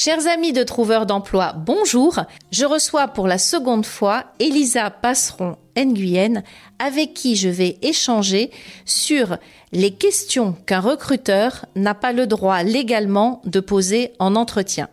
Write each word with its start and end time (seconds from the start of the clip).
Chers 0.00 0.28
amis 0.28 0.52
de 0.52 0.62
Trouveurs 0.62 1.06
d'emploi, 1.06 1.54
bonjour. 1.56 2.20
Je 2.52 2.64
reçois 2.64 3.08
pour 3.08 3.26
la 3.26 3.36
seconde 3.36 3.84
fois 3.84 4.26
Elisa 4.38 4.90
Passeron 4.90 5.56
Nguyen 5.76 6.44
avec 6.78 7.14
qui 7.14 7.34
je 7.34 7.48
vais 7.48 7.78
échanger 7.82 8.52
sur 8.84 9.38
les 9.72 9.90
questions 9.90 10.54
qu'un 10.66 10.78
recruteur 10.78 11.66
n'a 11.74 11.94
pas 11.94 12.12
le 12.12 12.28
droit 12.28 12.62
légalement 12.62 13.42
de 13.44 13.58
poser 13.58 14.12
en 14.20 14.36
entretien. 14.36 14.88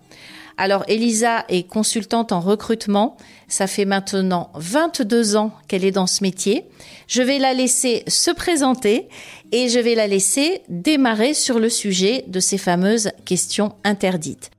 Alors 0.58 0.84
Elisa 0.88 1.46
est 1.50 1.68
consultante 1.68 2.32
en 2.32 2.40
recrutement. 2.40 3.16
Ça 3.48 3.68
fait 3.68 3.86
maintenant 3.86 4.50
22 4.56 5.36
ans 5.36 5.52
qu'elle 5.68 5.86
est 5.86 5.92
dans 5.92 6.08
ce 6.08 6.24
métier. 6.24 6.66
Je 7.08 7.22
vais 7.22 7.38
la 7.38 7.54
laisser 7.54 8.04
se 8.08 8.32
présenter 8.32 9.08
et 9.52 9.70
je 9.70 9.78
vais 9.78 9.94
la 9.94 10.08
laisser 10.08 10.64
démarrer 10.68 11.36
sur 11.36 11.60
le 11.60 11.70
sujet 11.70 12.26
de 12.26 12.40
ces 12.40 12.58
fameuses 12.58 13.12
questions 13.24 13.76
interdites. 13.84 14.50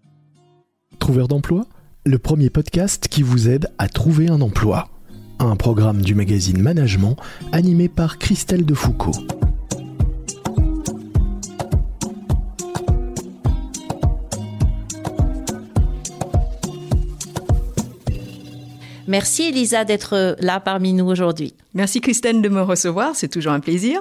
Trouveur 1.06 1.28
d'emploi, 1.28 1.66
le 2.04 2.18
premier 2.18 2.50
podcast 2.50 3.06
qui 3.06 3.22
vous 3.22 3.48
aide 3.48 3.68
à 3.78 3.88
trouver 3.88 4.28
un 4.28 4.40
emploi. 4.40 4.88
Un 5.38 5.54
programme 5.54 6.02
du 6.02 6.16
magazine 6.16 6.60
Management 6.60 7.14
animé 7.52 7.88
par 7.88 8.18
Christelle 8.18 8.66
Defoucault. 8.66 9.12
Merci 19.06 19.44
Elisa 19.44 19.84
d'être 19.84 20.36
là 20.40 20.58
parmi 20.58 20.92
nous 20.92 21.06
aujourd'hui. 21.06 21.54
Merci 21.72 22.00
Christelle 22.00 22.42
de 22.42 22.48
me 22.48 22.62
recevoir, 22.62 23.14
c'est 23.14 23.28
toujours 23.28 23.52
un 23.52 23.60
plaisir. 23.60 24.00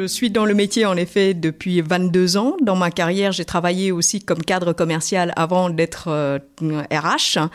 Je 0.00 0.06
suis 0.06 0.30
dans 0.30 0.46
le 0.46 0.54
métier 0.54 0.86
en 0.86 0.96
effet 0.96 1.34
depuis 1.34 1.82
22 1.82 2.38
ans. 2.38 2.56
Dans 2.62 2.74
ma 2.74 2.90
carrière, 2.90 3.32
j'ai 3.32 3.44
travaillé 3.44 3.92
aussi 3.92 4.22
comme 4.22 4.38
cadre 4.38 4.72
commercial 4.72 5.34
avant 5.36 5.68
d'être 5.68 6.08
RH. 6.08 7.36
Euh, 7.36 7.48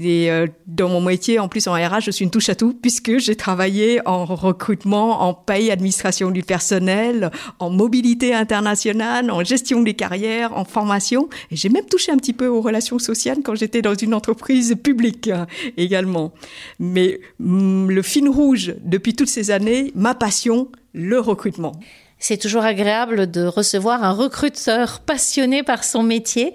Et 0.00 0.30
euh, 0.30 0.46
dans 0.66 0.88
mon 0.88 1.02
métier, 1.02 1.38
en 1.38 1.48
plus 1.48 1.68
en 1.68 1.74
RH, 1.74 2.00
je 2.04 2.10
suis 2.10 2.24
une 2.24 2.30
touche 2.30 2.48
à 2.48 2.54
tout 2.54 2.72
puisque 2.72 3.18
j'ai 3.18 3.36
travaillé 3.36 4.00
en 4.06 4.24
recrutement, 4.24 5.20
en 5.28 5.34
paye, 5.34 5.70
administration 5.70 6.30
du 6.30 6.42
personnel, 6.42 7.30
en 7.58 7.68
mobilité 7.68 8.32
internationale, 8.34 9.30
en 9.30 9.44
gestion 9.44 9.82
des 9.82 9.92
carrières, 9.92 10.56
en 10.56 10.64
formation. 10.64 11.28
Et 11.50 11.56
j'ai 11.56 11.68
même 11.68 11.84
touché 11.84 12.12
un 12.12 12.16
petit 12.16 12.32
peu 12.32 12.46
aux 12.46 12.62
relations 12.62 12.98
sociales 12.98 13.40
quand 13.44 13.56
j'étais 13.56 13.82
dans 13.82 13.94
une 13.94 14.14
entreprise 14.14 14.74
publique 14.82 15.30
également. 15.76 16.32
Mais 16.78 17.20
mm, 17.40 17.90
le 17.90 18.00
fil 18.00 18.26
rouge 18.26 18.74
depuis 18.82 19.14
toutes 19.14 19.28
ces 19.28 19.50
années, 19.50 19.92
ma 19.94 20.14
passion, 20.14 20.70
le 20.92 21.20
recrutement. 21.20 21.72
C'est 22.18 22.36
toujours 22.36 22.64
agréable 22.64 23.30
de 23.30 23.44
recevoir 23.44 24.04
un 24.04 24.12
recruteur 24.12 25.00
passionné 25.00 25.62
par 25.62 25.84
son 25.84 26.02
métier. 26.02 26.54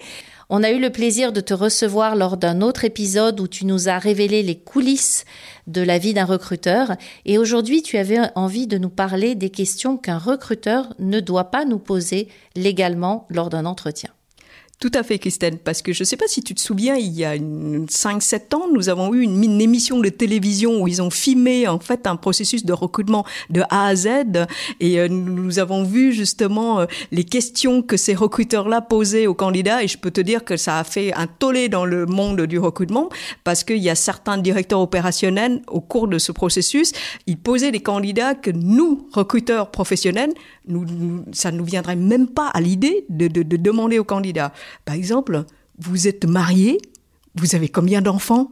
On 0.49 0.61
a 0.61 0.69
eu 0.69 0.79
le 0.79 0.91
plaisir 0.91 1.33
de 1.33 1.41
te 1.41 1.55
recevoir 1.55 2.15
lors 2.15 2.37
d'un 2.37 2.61
autre 2.61 2.85
épisode 2.85 3.39
où 3.39 3.47
tu 3.47 3.65
nous 3.65 3.89
as 3.89 3.97
révélé 3.97 4.43
les 4.43 4.59
coulisses 4.59 5.25
de 5.65 5.81
la 5.81 5.97
vie 5.97 6.13
d'un 6.13 6.25
recruteur. 6.25 6.91
Et 7.25 7.39
aujourd'hui, 7.39 7.81
tu 7.81 7.97
avais 7.97 8.19
envie 8.35 8.67
de 8.67 8.77
nous 8.77 8.89
parler 8.89 9.33
des 9.33 9.49
questions 9.49 9.97
qu'un 9.97 10.19
recruteur 10.19 10.93
ne 10.99 11.19
doit 11.19 11.49
pas 11.49 11.65
nous 11.65 11.79
poser 11.79 12.27
légalement 12.55 13.25
lors 13.29 13.49
d'un 13.49 13.65
entretien. 13.65 14.11
Tout 14.81 14.91
à 14.93 15.03
fait, 15.03 15.19
Christelle, 15.19 15.57
parce 15.57 15.81
que 15.81 15.93
je 15.93 16.01
ne 16.01 16.05
sais 16.05 16.17
pas 16.17 16.27
si 16.27 16.43
tu 16.43 16.53
te 16.53 16.59
souviens, 16.59 16.95
il 16.95 17.13
y 17.13 17.23
a 17.23 17.37
5-7 17.37 18.55
ans, 18.55 18.65
nous 18.73 18.89
avons 18.89 19.13
eu 19.13 19.21
une, 19.21 19.61
émission 19.61 19.99
de 19.99 20.09
télévision 20.09 20.81
où 20.81 20.87
ils 20.87 21.01
ont 21.01 21.09
filmé 21.09 21.65
en 21.65 21.79
fait 21.79 22.07
un 22.07 22.17
processus 22.17 22.65
de 22.65 22.73
recrutement 22.73 23.25
de 23.49 23.61
A 23.69 23.87
à 23.87 23.95
Z 23.95 24.07
et 24.81 24.99
euh, 24.99 25.07
nous 25.07 25.59
avons 25.59 25.83
vu 25.83 26.11
justement 26.11 26.81
euh, 26.81 26.85
les 27.11 27.23
questions 27.23 27.81
que 27.81 27.95
ces 27.95 28.13
recruteurs-là 28.13 28.81
posaient 28.81 29.27
aux 29.27 29.33
candidats 29.33 29.81
et 29.81 29.87
je 29.87 29.97
peux 29.97 30.11
te 30.11 30.19
dire 30.19 30.43
que 30.43 30.57
ça 30.57 30.77
a 30.77 30.83
fait 30.83 31.13
un 31.13 31.27
tollé 31.27 31.69
dans 31.69 31.85
le 31.85 32.05
monde 32.05 32.41
du 32.41 32.59
recrutement 32.59 33.09
parce 33.45 33.63
qu'il 33.63 33.77
y 33.77 33.89
a 33.89 33.95
certains 33.95 34.37
directeurs 34.37 34.81
opérationnels 34.81 35.61
au 35.67 35.79
cours 35.79 36.09
de 36.09 36.19
ce 36.19 36.33
processus, 36.33 36.91
ils 37.27 37.37
posaient 37.37 37.71
des 37.71 37.79
candidats 37.79 38.35
que 38.35 38.51
nous, 38.51 39.07
recruteurs 39.13 39.71
professionnels, 39.71 40.33
nous, 40.67 40.85
nous, 40.85 41.23
ça 41.31 41.51
ne 41.51 41.57
nous 41.57 41.65
viendrait 41.65 41.95
même 41.95 42.27
pas 42.27 42.47
à 42.49 42.59
l'idée 42.59 43.05
de, 43.09 43.27
de, 43.27 43.43
de 43.43 43.57
demander 43.57 43.99
aux 43.99 44.03
candidats. 44.03 44.51
Par 44.85 44.95
exemple, 44.95 45.45
vous 45.77 46.07
êtes 46.07 46.25
marié, 46.25 46.79
vous 47.35 47.55
avez 47.55 47.69
combien 47.69 48.01
d'enfants? 48.01 48.51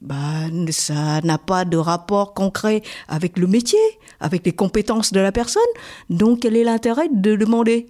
Bah, 0.00 0.48
ça 0.70 1.20
n'a 1.22 1.38
pas 1.38 1.64
de 1.64 1.76
rapport 1.76 2.34
concret 2.34 2.82
avec 3.08 3.38
le 3.38 3.46
métier, 3.46 3.78
avec 4.20 4.44
les 4.44 4.52
compétences 4.52 5.12
de 5.12 5.20
la 5.20 5.32
personne. 5.32 5.62
Donc, 6.10 6.40
quel 6.40 6.56
est 6.56 6.64
l'intérêt 6.64 7.08
de 7.10 7.36
demander? 7.36 7.86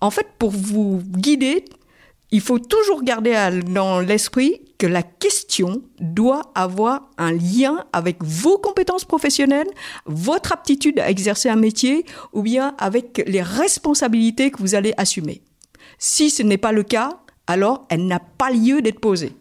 En 0.00 0.10
fait, 0.10 0.28
pour 0.38 0.50
vous 0.50 1.02
guider, 1.04 1.64
il 2.30 2.40
faut 2.40 2.58
toujours 2.58 3.02
garder 3.02 3.60
dans 3.66 4.00
l'esprit 4.00 4.62
que 4.78 4.86
la 4.86 5.02
question 5.02 5.82
doit 5.98 6.52
avoir 6.54 7.10
un 7.18 7.32
lien 7.32 7.84
avec 7.92 8.22
vos 8.22 8.58
compétences 8.58 9.04
professionnelles, 9.04 9.68
votre 10.06 10.52
aptitude 10.52 11.00
à 11.00 11.10
exercer 11.10 11.48
un 11.48 11.56
métier 11.56 12.04
ou 12.32 12.42
bien 12.42 12.74
avec 12.78 13.22
les 13.26 13.42
responsabilités 13.42 14.50
que 14.50 14.58
vous 14.58 14.74
allez 14.74 14.94
assumer. 14.96 15.42
Si 15.98 16.30
ce 16.30 16.42
n'est 16.42 16.58
pas 16.58 16.72
le 16.72 16.82
cas, 16.82 17.18
alors 17.46 17.86
elle 17.88 18.06
n'a 18.06 18.20
pas 18.20 18.50
lieu 18.50 18.80
d'être 18.80 19.00
posée. 19.00 19.32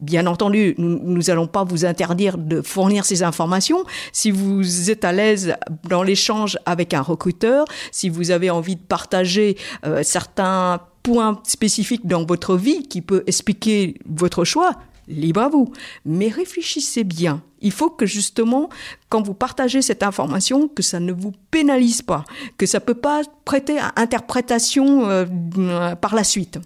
Bien 0.00 0.26
entendu, 0.26 0.74
nous 0.76 1.22
n'allons 1.22 1.46
pas 1.46 1.64
vous 1.64 1.86
interdire 1.86 2.36
de 2.36 2.60
fournir 2.60 3.06
ces 3.06 3.22
informations. 3.22 3.82
Si 4.12 4.30
vous 4.30 4.90
êtes 4.90 5.06
à 5.06 5.12
l'aise 5.12 5.54
dans 5.88 6.02
l'échange 6.02 6.58
avec 6.66 6.92
un 6.92 7.00
recruteur, 7.00 7.64
si 7.92 8.10
vous 8.10 8.30
avez 8.30 8.50
envie 8.50 8.76
de 8.76 8.82
partager 8.82 9.56
euh, 9.86 10.02
certains 10.02 10.80
points 11.02 11.40
spécifiques 11.44 12.06
dans 12.06 12.26
votre 12.26 12.56
vie 12.56 12.86
qui 12.86 13.00
peut 13.00 13.24
expliquer 13.26 13.94
votre 14.04 14.44
choix, 14.44 14.74
libre 15.08 15.40
à 15.40 15.48
vous. 15.48 15.72
Mais 16.04 16.28
réfléchissez 16.28 17.04
bien. 17.04 17.42
Il 17.60 17.72
faut 17.72 17.90
que 17.90 18.06
justement, 18.06 18.68
quand 19.08 19.22
vous 19.22 19.34
partagez 19.34 19.82
cette 19.82 20.02
information, 20.02 20.68
que 20.68 20.82
ça 20.82 21.00
ne 21.00 21.12
vous 21.12 21.32
pénalise 21.50 22.02
pas, 22.02 22.24
que 22.58 22.66
ça 22.66 22.80
peut 22.80 22.94
pas 22.94 23.22
prêter 23.44 23.78
à 23.78 23.92
interprétation 23.96 25.08
euh, 25.08 25.94
par 25.94 26.14
la 26.14 26.24
suite. 26.24 26.58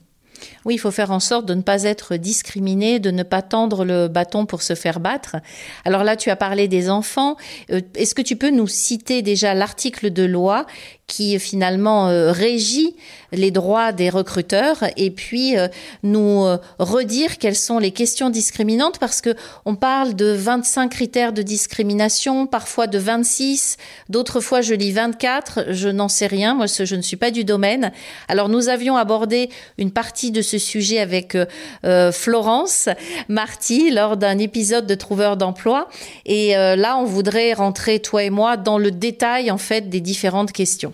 Oui, 0.64 0.74
il 0.74 0.78
faut 0.78 0.90
faire 0.90 1.10
en 1.10 1.20
sorte 1.20 1.46
de 1.46 1.54
ne 1.54 1.62
pas 1.62 1.84
être 1.84 2.16
discriminé, 2.16 2.98
de 2.98 3.10
ne 3.10 3.22
pas 3.22 3.42
tendre 3.42 3.84
le 3.84 4.08
bâton 4.08 4.46
pour 4.46 4.62
se 4.62 4.74
faire 4.74 5.00
battre. 5.00 5.36
Alors 5.84 6.04
là, 6.04 6.16
tu 6.16 6.30
as 6.30 6.36
parlé 6.36 6.68
des 6.68 6.90
enfants. 6.90 7.36
Est-ce 7.68 8.14
que 8.14 8.22
tu 8.22 8.36
peux 8.36 8.50
nous 8.50 8.66
citer 8.66 9.22
déjà 9.22 9.54
l'article 9.54 10.10
de 10.10 10.24
loi 10.24 10.66
qui 11.10 11.38
finalement 11.40 12.08
euh, 12.08 12.30
régit 12.30 12.94
les 13.32 13.50
droits 13.50 13.92
des 13.92 14.10
recruteurs 14.10 14.84
et 14.96 15.10
puis 15.10 15.56
euh, 15.56 15.68
nous 16.02 16.44
euh, 16.44 16.58
redire 16.78 17.38
quelles 17.38 17.56
sont 17.56 17.78
les 17.78 17.90
questions 17.90 18.30
discriminantes 18.30 18.98
parce 18.98 19.20
que 19.20 19.34
on 19.64 19.74
parle 19.74 20.14
de 20.14 20.32
25 20.32 20.88
critères 20.88 21.32
de 21.32 21.42
discrimination, 21.42 22.46
parfois 22.46 22.86
de 22.86 22.98
26, 22.98 23.76
d'autres 24.08 24.40
fois 24.40 24.60
je 24.60 24.74
lis 24.74 24.92
24, 24.92 25.66
je 25.70 25.88
n'en 25.88 26.08
sais 26.08 26.26
rien, 26.26 26.54
moi 26.54 26.66
je 26.66 26.94
ne 26.94 27.02
suis 27.02 27.16
pas 27.16 27.30
du 27.30 27.44
domaine. 27.44 27.92
Alors 28.28 28.48
nous 28.48 28.68
avions 28.68 28.96
abordé 28.96 29.50
une 29.78 29.90
partie 29.90 30.30
de 30.30 30.42
ce 30.42 30.58
sujet 30.58 30.98
avec 30.98 31.36
euh, 31.84 32.12
Florence 32.12 32.88
Marty 33.28 33.90
lors 33.90 34.16
d'un 34.16 34.38
épisode 34.38 34.86
de 34.86 34.94
Trouveur 34.94 35.36
d'emploi 35.36 35.88
et 36.26 36.52
là 36.54 36.96
on 36.98 37.04
voudrait 37.04 37.52
rentrer 37.52 38.00
toi 38.00 38.22
et 38.22 38.30
moi 38.30 38.56
dans 38.56 38.78
le 38.78 38.90
détail 38.90 39.50
en 39.50 39.58
fait 39.58 39.88
des 39.88 40.00
différentes 40.00 40.52
questions. 40.52 40.92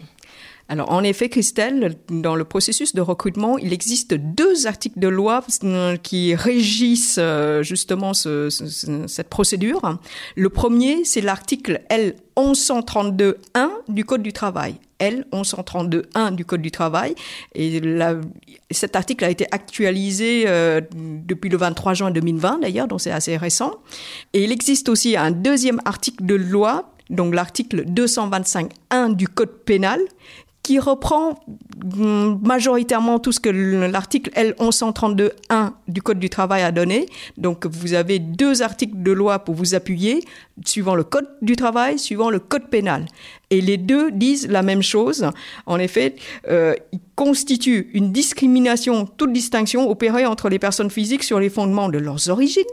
Alors, 0.69 0.91
en 0.91 1.05
effet, 1.05 1.29
Christelle, 1.29 1.95
dans 2.09 2.35
le 2.35 2.45
processus 2.45 2.95
de 2.95 3.01
recrutement, 3.01 3.57
il 3.57 3.73
existe 3.73 4.15
deux 4.15 4.67
articles 4.67 4.99
de 4.99 5.07
loi 5.09 5.45
qui 6.03 6.35
régissent 6.35 7.19
euh, 7.21 7.63
justement 7.63 8.15
ce, 8.15 8.51
ce, 8.51 9.07
cette 9.07 9.29
procédure. 9.29 9.99
Le 10.35 10.49
premier, 10.49 11.05
c'est 11.05 11.21
l'article 11.21 11.83
L 11.89 12.17
1132.1 12.37 13.69
du 13.89 14.05
Code 14.05 14.23
du 14.23 14.33
travail. 14.33 14.75
L 14.99 15.25
1132.1 15.33 16.35
du 16.35 16.45
Code 16.45 16.63
du 16.63 16.73
travail. 16.73 17.15
Et 17.55 17.81
cet 18.71 18.97
article 18.97 19.25
a 19.25 19.31
été 19.31 19.47
actualisé 19.53 20.45
euh, 20.47 20.81
depuis 20.93 21.49
le 21.49 21.59
23 21.59 21.95
juin 21.95 22.11
2020 22.11 22.61
d'ailleurs, 22.61 22.89
donc 22.89 23.01
c'est 23.01 23.13
assez 23.13 23.37
récent. 23.37 23.75
Et 24.33 24.43
il 24.45 24.53
existe 24.53 24.89
aussi 24.89 25.17
un 25.17 25.31
deuxième 25.31 25.81
article 25.85 26.25
de 26.25 26.35
loi 26.35 26.91
donc 27.11 27.35
l'article 27.35 27.85
225.1 27.85 29.15
du 29.15 29.29
Code 29.29 29.53
pénal, 29.65 30.01
qui 30.67 30.81
reprend 30.81 31.39
mm, 31.95 32.45
majoritairement 32.45 33.21
tout 33.21 33.31
ce 33.31 33.39
que 33.39 33.49
l'article 33.49 34.31
L1132.1 34.31 35.71
du 35.87 36.03
Code 36.03 36.19
du 36.19 36.29
travail 36.29 36.63
a 36.63 36.73
donné. 36.73 37.07
Donc 37.37 37.67
vous 37.67 37.95
avez 37.95 38.19
deux 38.19 38.63
articles 38.63 39.01
de 39.01 39.13
loi 39.13 39.39
pour 39.39 39.55
vous 39.55 39.77
appuyer, 39.77 40.25
suivant 40.65 40.97
le 40.97 41.05
Code 41.05 41.29
du 41.41 41.55
travail, 41.55 42.01
suivant 42.01 42.31
le 42.31 42.41
Code 42.41 42.69
pénal. 42.69 43.07
Et 43.51 43.61
les 43.61 43.77
deux 43.77 44.11
disent 44.11 44.49
la 44.49 44.63
même 44.63 44.83
chose. 44.83 45.31
En 45.67 45.79
effet, 45.79 46.17
euh, 46.49 46.75
ils 46.91 46.99
une 47.93 48.11
discrimination, 48.11 49.07
toute 49.07 49.33
distinction 49.33 49.89
opérée 49.89 50.27
entre 50.27 50.49
les 50.49 50.59
personnes 50.59 50.91
physiques 50.91 51.23
sur 51.23 51.39
les 51.39 51.49
fondements 51.49 51.91
de 51.91 51.99
leurs 51.99 52.29
origines, 52.29 52.65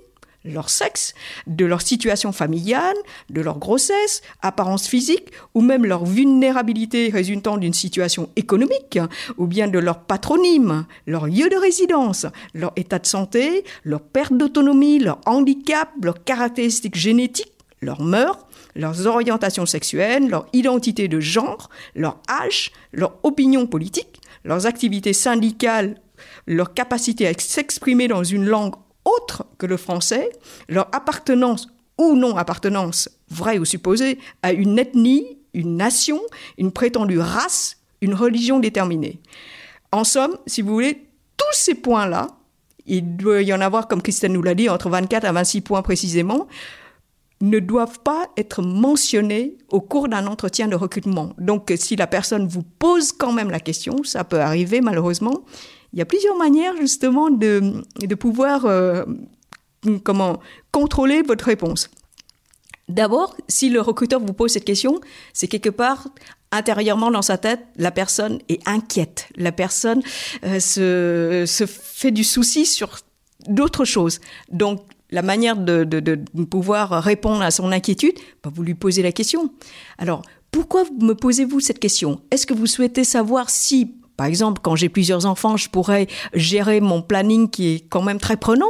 leur 0.45 0.69
sexe, 0.69 1.13
de 1.47 1.65
leur 1.65 1.81
situation 1.81 2.31
familiale, 2.31 2.95
de 3.29 3.41
leur 3.41 3.59
grossesse, 3.59 4.21
apparence 4.41 4.87
physique, 4.87 5.31
ou 5.53 5.61
même 5.61 5.85
leur 5.85 6.05
vulnérabilité 6.05 7.09
résultant 7.09 7.57
d'une 7.57 7.73
situation 7.73 8.29
économique, 8.35 8.99
ou 9.37 9.47
bien 9.47 9.67
de 9.67 9.79
leur 9.79 9.99
patronyme, 9.99 10.85
leur 11.07 11.27
lieu 11.27 11.49
de 11.49 11.55
résidence, 11.55 12.25
leur 12.53 12.73
état 12.75 12.99
de 12.99 13.05
santé, 13.05 13.63
leur 13.83 14.01
perte 14.01 14.33
d'autonomie, 14.33 14.99
leur 14.99 15.19
handicap, 15.25 15.89
leurs 16.01 16.23
caractéristiques 16.23 16.95
génétiques, 16.95 17.53
leurs 17.81 18.01
mœurs, 18.01 18.47
leurs 18.75 19.05
orientations 19.07 19.65
sexuelles, 19.65 20.29
leur 20.29 20.47
identité 20.53 21.07
de 21.07 21.19
genre, 21.19 21.69
leur 21.95 22.17
âge, 22.29 22.71
leur 22.91 23.17
opinion 23.23 23.67
politique, 23.67 24.21
leurs 24.43 24.65
activités 24.65 25.13
syndicales, 25.13 25.95
leur 26.47 26.73
capacité 26.73 27.27
à 27.27 27.33
s'exprimer 27.37 28.07
dans 28.07 28.23
une 28.23 28.45
langue 28.45 28.75
autre 29.17 29.45
que 29.57 29.65
le 29.65 29.77
français, 29.77 30.29
leur 30.67 30.87
appartenance 30.93 31.67
ou 31.97 32.15
non 32.15 32.37
appartenance, 32.37 33.09
vraie 33.29 33.59
ou 33.59 33.65
supposée, 33.65 34.19
à 34.41 34.51
une 34.51 34.79
ethnie, 34.79 35.37
une 35.53 35.77
nation, 35.77 36.19
une 36.57 36.71
prétendue 36.71 37.19
race, 37.19 37.77
une 38.01 38.13
religion 38.13 38.59
déterminée. 38.59 39.19
En 39.91 40.03
somme, 40.03 40.37
si 40.47 40.61
vous 40.61 40.73
voulez, 40.73 41.07
tous 41.37 41.53
ces 41.53 41.75
points-là, 41.75 42.27
il 42.85 43.15
doit 43.15 43.41
y 43.41 43.53
en 43.53 43.61
avoir, 43.61 43.87
comme 43.87 44.01
Christine 44.01 44.33
nous 44.33 44.41
l'a 44.41 44.55
dit, 44.55 44.69
entre 44.69 44.89
24 44.89 45.25
à 45.25 45.31
26 45.31 45.61
points 45.61 45.81
précisément, 45.81 46.47
ne 47.41 47.59
doivent 47.59 47.99
pas 47.99 48.27
être 48.37 48.61
mentionnés 48.61 49.57
au 49.69 49.81
cours 49.81 50.07
d'un 50.07 50.27
entretien 50.27 50.67
de 50.67 50.75
recrutement. 50.75 51.33
Donc, 51.37 51.73
si 51.75 51.95
la 51.95 52.07
personne 52.07 52.47
vous 52.47 52.63
pose 52.63 53.11
quand 53.11 53.33
même 53.33 53.49
la 53.49 53.59
question, 53.59 54.03
ça 54.03 54.23
peut 54.23 54.39
arriver 54.39 54.81
malheureusement, 54.81 55.43
il 55.93 55.99
y 55.99 56.01
a 56.01 56.05
plusieurs 56.05 56.35
manières 56.35 56.75
justement 56.75 57.29
de, 57.29 57.83
de 57.99 58.15
pouvoir 58.15 58.65
euh, 58.65 59.03
comment 60.03 60.39
contrôler 60.71 61.21
votre 61.21 61.45
réponse. 61.45 61.89
D'abord, 62.89 63.37
si 63.47 63.69
le 63.69 63.79
recruteur 63.79 64.19
vous 64.19 64.33
pose 64.33 64.51
cette 64.51 64.65
question, 64.65 64.99
c'est 65.31 65.47
quelque 65.47 65.69
part 65.69 66.09
intérieurement 66.51 67.11
dans 67.11 67.21
sa 67.21 67.37
tête, 67.37 67.61
la 67.77 67.91
personne 67.91 68.39
est 68.49 68.67
inquiète. 68.67 69.29
La 69.35 69.51
personne 69.51 70.01
euh, 70.43 70.59
se, 70.59 71.45
se, 71.47 71.65
fait 71.65 72.11
du 72.11 72.23
souci 72.23 72.65
sur 72.65 72.99
d'autres 73.47 73.85
choses. 73.85 74.19
Donc, 74.51 74.81
la 75.11 75.21
manière 75.21 75.55
de, 75.55 75.83
de, 75.83 76.15
pouvoir 76.45 77.03
répondre 77.03 77.41
à 77.41 77.51
son 77.51 77.71
inquiétude, 77.71 78.15
bah, 78.43 78.51
vous 78.53 78.63
lui 78.63 78.73
posez 78.73 79.03
la 79.03 79.11
question. 79.11 79.51
Alors, 79.97 80.23
pourquoi 80.51 80.83
me 80.99 81.13
posez-vous 81.13 81.59
cette 81.59 81.79
question? 81.79 82.19
Est-ce 82.31 82.45
que 82.45 82.53
vous 82.53 82.67
souhaitez 82.67 83.03
savoir 83.03 83.49
si 83.49 83.95
par 84.17 84.27
exemple, 84.27 84.61
quand 84.63 84.75
j'ai 84.75 84.89
plusieurs 84.89 85.25
enfants, 85.25 85.57
je 85.57 85.69
pourrais 85.69 86.07
gérer 86.33 86.81
mon 86.81 87.01
planning 87.01 87.49
qui 87.49 87.75
est 87.75 87.79
quand 87.89 88.01
même 88.01 88.19
très 88.19 88.37
prenant. 88.37 88.69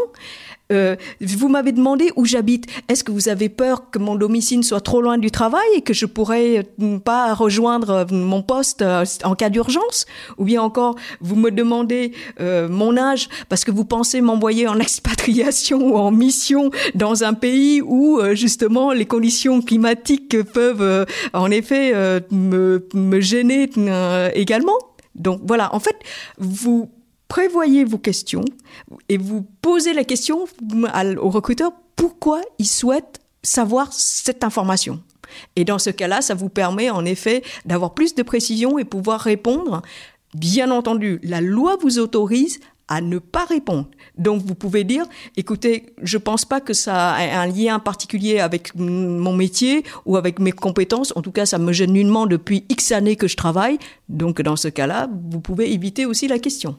Euh, 0.71 0.95
vous 1.21 1.49
m'avez 1.49 1.71
demandé 1.71 2.11
où 2.15 2.25
j'habite. 2.25 2.65
Est-ce 2.87 3.03
que 3.03 3.11
vous 3.11 3.29
avez 3.29 3.49
peur 3.49 3.89
que 3.91 3.99
mon 3.99 4.15
domicile 4.15 4.63
soit 4.63 4.81
trop 4.81 5.01
loin 5.01 5.17
du 5.17 5.29
travail 5.29 5.67
et 5.75 5.81
que 5.81 5.93
je 5.93 6.05
pourrais 6.05 6.65
euh, 6.81 6.99
pas 6.99 7.33
rejoindre 7.33 7.89
euh, 7.89 8.05
mon 8.11 8.41
poste 8.41 8.83
en 9.23 9.35
cas 9.35 9.49
d'urgence? 9.49 10.05
Ou 10.37 10.45
bien 10.45 10.61
encore, 10.61 10.95
vous 11.21 11.35
me 11.35 11.51
demandez 11.51 12.13
mon 12.39 12.97
âge 12.97 13.29
parce 13.49 13.63
que 13.63 13.71
vous 13.71 13.85
pensez 13.85 14.21
m'envoyer 14.21 14.67
en 14.67 14.79
expatriation 14.79 15.93
ou 15.93 15.97
en 15.97 16.11
mission 16.11 16.71
dans 16.95 17.23
un 17.23 17.33
pays 17.33 17.81
où 17.81 18.19
justement 18.33 18.91
les 18.91 19.05
conditions 19.05 19.61
climatiques 19.61 20.41
peuvent 20.53 21.05
en 21.33 21.51
effet 21.51 21.93
me, 22.31 22.87
me 22.93 23.19
gêner 23.19 23.69
également? 24.33 24.77
Donc 25.15 25.41
voilà, 25.43 25.73
en 25.75 25.79
fait, 25.79 25.97
vous 26.37 26.89
prévoyez 27.27 27.83
vos 27.83 27.97
questions 27.97 28.45
et 29.09 29.17
vous 29.17 29.45
posez 29.61 29.93
la 29.93 30.03
question 30.03 30.45
au 31.21 31.29
recruteur 31.29 31.71
pourquoi 31.95 32.41
il 32.59 32.67
souhaite 32.67 33.19
savoir 33.43 33.91
cette 33.91 34.43
information? 34.43 35.01
Et 35.55 35.65
dans 35.65 35.79
ce 35.79 35.89
cas-là, 35.89 36.21
ça 36.21 36.35
vous 36.35 36.49
permet 36.49 36.89
en 36.89 37.05
effet 37.05 37.43
d'avoir 37.65 37.93
plus 37.93 38.15
de 38.15 38.23
précision 38.23 38.77
et 38.77 38.85
pouvoir 38.85 39.19
répondre. 39.19 39.81
Bien 40.35 40.71
entendu, 40.71 41.19
la 41.23 41.41
loi 41.41 41.77
vous 41.81 41.99
autorise 41.99 42.59
à 42.87 43.01
ne 43.01 43.17
pas 43.17 43.45
répondre. 43.45 43.87
Donc 44.17 44.43
vous 44.43 44.55
pouvez 44.55 44.83
dire, 44.83 45.05
écoutez, 45.37 45.93
je 46.01 46.17
pense 46.17 46.45
pas 46.45 46.61
que 46.61 46.73
ça 46.73 47.11
a 47.11 47.39
un 47.41 47.47
lien 47.47 47.79
particulier 47.79 48.39
avec 48.39 48.75
mon 48.75 49.33
métier 49.33 49.83
ou 50.05 50.17
avec 50.17 50.39
mes 50.39 50.51
compétences. 50.51 51.13
En 51.15 51.21
tout 51.21 51.31
cas, 51.31 51.45
ça 51.45 51.57
me 51.57 51.71
gêne 51.71 51.93
nullement 51.93 52.25
depuis 52.25 52.65
X 52.69 52.91
années 52.91 53.15
que 53.15 53.27
je 53.27 53.37
travaille. 53.37 53.77
Donc 54.09 54.41
dans 54.41 54.55
ce 54.55 54.67
cas-là, 54.67 55.09
vous 55.29 55.39
pouvez 55.39 55.71
éviter 55.73 56.05
aussi 56.05 56.27
la 56.27 56.39
question. 56.39 56.77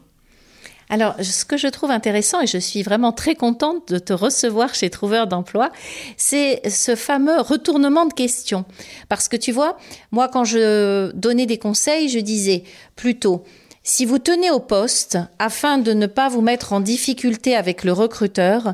Alors, 0.90 1.14
ce 1.22 1.44
que 1.44 1.56
je 1.56 1.66
trouve 1.66 1.90
intéressant, 1.90 2.42
et 2.42 2.46
je 2.46 2.58
suis 2.58 2.82
vraiment 2.82 3.12
très 3.12 3.34
contente 3.34 3.90
de 3.90 3.98
te 3.98 4.12
recevoir 4.12 4.74
chez 4.74 4.90
Trouveur 4.90 5.26
d'emploi, 5.26 5.70
c'est 6.16 6.60
ce 6.68 6.94
fameux 6.94 7.40
retournement 7.40 8.04
de 8.04 8.12
questions. 8.12 8.64
Parce 9.08 9.28
que 9.28 9.36
tu 9.36 9.50
vois, 9.50 9.78
moi, 10.12 10.28
quand 10.28 10.44
je 10.44 11.10
donnais 11.12 11.46
des 11.46 11.58
conseils, 11.58 12.08
je 12.08 12.18
disais 12.18 12.64
plutôt, 12.96 13.44
si 13.86 14.06
vous 14.06 14.18
tenez 14.18 14.50
au 14.50 14.60
poste, 14.60 15.18
afin 15.38 15.76
de 15.76 15.92
ne 15.92 16.06
pas 16.06 16.30
vous 16.30 16.40
mettre 16.40 16.72
en 16.72 16.80
difficulté 16.80 17.54
avec 17.54 17.84
le 17.84 17.92
recruteur, 17.92 18.72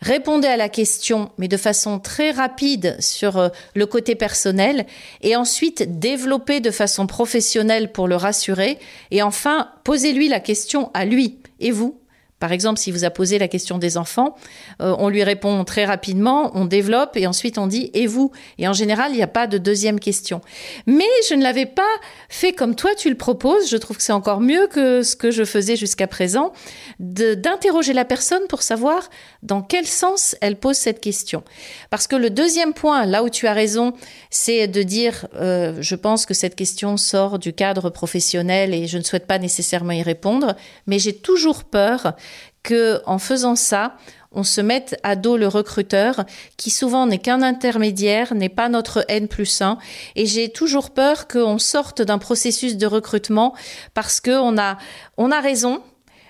répondez 0.00 0.48
à 0.48 0.56
la 0.56 0.68
question, 0.68 1.30
mais 1.38 1.46
de 1.46 1.56
façon 1.56 2.00
très 2.00 2.32
rapide 2.32 2.96
sur 2.98 3.38
euh, 3.38 3.48
le 3.74 3.86
côté 3.86 4.16
personnel, 4.16 4.84
et 5.22 5.36
ensuite 5.36 6.00
développez 6.00 6.58
de 6.58 6.72
façon 6.72 7.06
professionnelle 7.06 7.92
pour 7.92 8.08
le 8.08 8.16
rassurer, 8.16 8.80
et 9.12 9.22
enfin 9.22 9.70
posez-lui 9.84 10.28
la 10.28 10.40
question 10.40 10.90
à 10.92 11.04
lui. 11.04 11.38
Et 11.60 11.70
vous? 11.70 12.00
Par 12.38 12.52
exemple, 12.52 12.78
si 12.78 12.90
vous 12.90 13.04
a 13.04 13.10
posé 13.10 13.38
la 13.38 13.48
question 13.48 13.78
des 13.78 13.96
enfants, 13.96 14.36
euh, 14.80 14.94
on 14.98 15.08
lui 15.08 15.24
répond 15.24 15.64
très 15.64 15.84
rapidement, 15.84 16.52
on 16.54 16.64
développe 16.64 17.16
et 17.16 17.26
ensuite 17.26 17.58
on 17.58 17.66
dit 17.66 17.90
et 17.94 18.06
vous? 18.06 18.30
Et 18.58 18.68
en 18.68 18.72
général, 18.72 19.12
il 19.12 19.16
n'y 19.16 19.22
a 19.22 19.28
pas 19.28 19.46
de 19.46 19.58
deuxième 19.58 19.98
question. 19.98 20.40
Mais 20.86 21.04
je 21.28 21.34
ne 21.34 21.42
l'avais 21.42 21.66
pas 21.66 21.82
fait 22.28 22.52
comme 22.52 22.74
toi 22.74 22.94
tu 22.96 23.10
le 23.10 23.16
proposes. 23.16 23.68
Je 23.70 23.76
trouve 23.76 23.96
que 23.96 24.02
c'est 24.02 24.12
encore 24.12 24.40
mieux 24.40 24.68
que 24.68 25.02
ce 25.02 25.16
que 25.16 25.30
je 25.30 25.44
faisais 25.44 25.76
jusqu'à 25.76 26.06
présent, 26.06 26.52
d'interroger 27.00 27.92
la 27.92 28.04
personne 28.04 28.42
pour 28.48 28.62
savoir 28.62 29.08
dans 29.42 29.62
quel 29.62 29.86
sens 29.86 30.36
elle 30.40 30.56
pose 30.56 30.76
cette 30.76 31.00
question? 31.00 31.42
Parce 31.90 32.06
que 32.06 32.16
le 32.16 32.30
deuxième 32.30 32.74
point, 32.74 33.06
là 33.06 33.22
où 33.22 33.28
tu 33.28 33.46
as 33.46 33.52
raison, 33.52 33.92
c'est 34.30 34.66
de 34.66 34.82
dire 34.82 35.26
euh, 35.34 35.76
je 35.80 35.94
pense 35.94 36.26
que 36.26 36.34
cette 36.34 36.56
question 36.56 36.96
sort 36.96 37.38
du 37.38 37.52
cadre 37.52 37.90
professionnel 37.90 38.74
et 38.74 38.86
je 38.86 38.98
ne 38.98 39.02
souhaite 39.02 39.26
pas 39.26 39.38
nécessairement 39.38 39.92
y 39.92 40.02
répondre, 40.02 40.56
mais 40.86 40.98
j'ai 40.98 41.14
toujours 41.14 41.64
peur 41.64 42.14
que 42.62 43.00
en 43.06 43.18
faisant 43.18 43.56
ça, 43.56 43.96
on 44.32 44.42
se 44.42 44.60
mette 44.60 44.98
à 45.02 45.16
dos 45.16 45.36
le 45.36 45.48
recruteur, 45.48 46.24
qui 46.56 46.70
souvent 46.70 47.06
n'est 47.06 47.18
qu'un 47.18 47.42
intermédiaire, 47.42 48.34
n'est 48.34 48.48
pas 48.48 48.68
notre 48.68 49.04
N 49.08 49.26
plus 49.26 49.62
1. 49.62 49.78
Et 50.16 50.26
j'ai 50.26 50.50
toujours 50.50 50.90
peur 50.90 51.28
qu'on 51.28 51.58
sorte 51.58 52.02
d'un 52.02 52.18
processus 52.18 52.76
de 52.76 52.86
recrutement 52.86 53.54
parce 53.94 54.20
qu'on 54.20 54.58
a, 54.58 54.76
on 55.16 55.30
a 55.30 55.40
raison, 55.40 55.82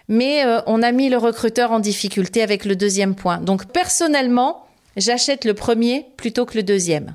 mais 0.09 0.45
euh, 0.45 0.61
on 0.67 0.83
a 0.83 0.93
mis 0.93 1.09
le 1.09 1.19
recruteur 1.19 1.71
en 1.71 1.81
difficulté 1.81 2.43
avec 2.43 2.65
le 2.65 2.75
deuxième 2.77 3.15
point. 3.15 3.39
Donc 3.39 3.67
personnellement, 3.67 4.67
j'achète 4.97 5.45
le 5.45 5.55
premier 5.55 6.07
plutôt 6.17 6.47
que 6.47 6.57
le 6.57 6.63
deuxième. 6.63 7.13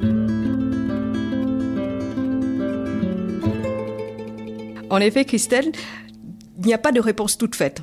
En 4.90 5.00
effet, 5.00 5.26
Christelle, 5.26 5.72
il 6.60 6.66
n'y 6.68 6.74
a 6.74 6.78
pas 6.78 6.92
de 6.92 7.00
réponse 7.00 7.38
toute 7.38 7.56
faite 7.56 7.82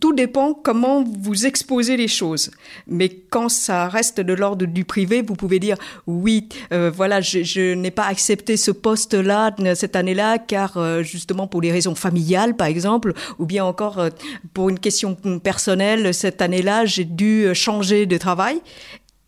tout 0.00 0.12
dépend 0.12 0.54
comment 0.54 1.04
vous 1.04 1.46
exposez 1.46 1.96
les 1.96 2.08
choses. 2.08 2.50
Mais 2.86 3.08
quand 3.08 3.48
ça 3.48 3.88
reste 3.88 4.20
de 4.20 4.32
l'ordre 4.32 4.66
du 4.66 4.84
privé, 4.84 5.22
vous 5.22 5.34
pouvez 5.34 5.58
dire 5.58 5.76
oui, 6.06 6.48
euh, 6.72 6.90
voilà, 6.94 7.20
je, 7.20 7.74
n'ai 7.74 7.90
pas 7.90 8.06
accepté 8.06 8.56
ce 8.56 8.70
poste-là 8.70 9.54
cette 9.74 9.96
année-là 9.96 10.38
car 10.38 10.76
euh, 10.76 11.02
justement 11.02 11.46
pour 11.46 11.60
des 11.60 11.72
raisons 11.72 11.94
familiales, 11.94 12.56
par 12.56 12.68
exemple, 12.68 13.14
ou 13.38 13.46
bien 13.46 13.64
encore 13.64 13.98
euh, 13.98 14.10
pour 14.54 14.68
une 14.68 14.78
question 14.78 15.16
personnelle 15.42 16.14
cette 16.14 16.40
année-là, 16.40 16.84
j'ai 16.84 17.04
dû 17.04 17.52
changer 17.54 18.06
de 18.06 18.16
travail 18.16 18.60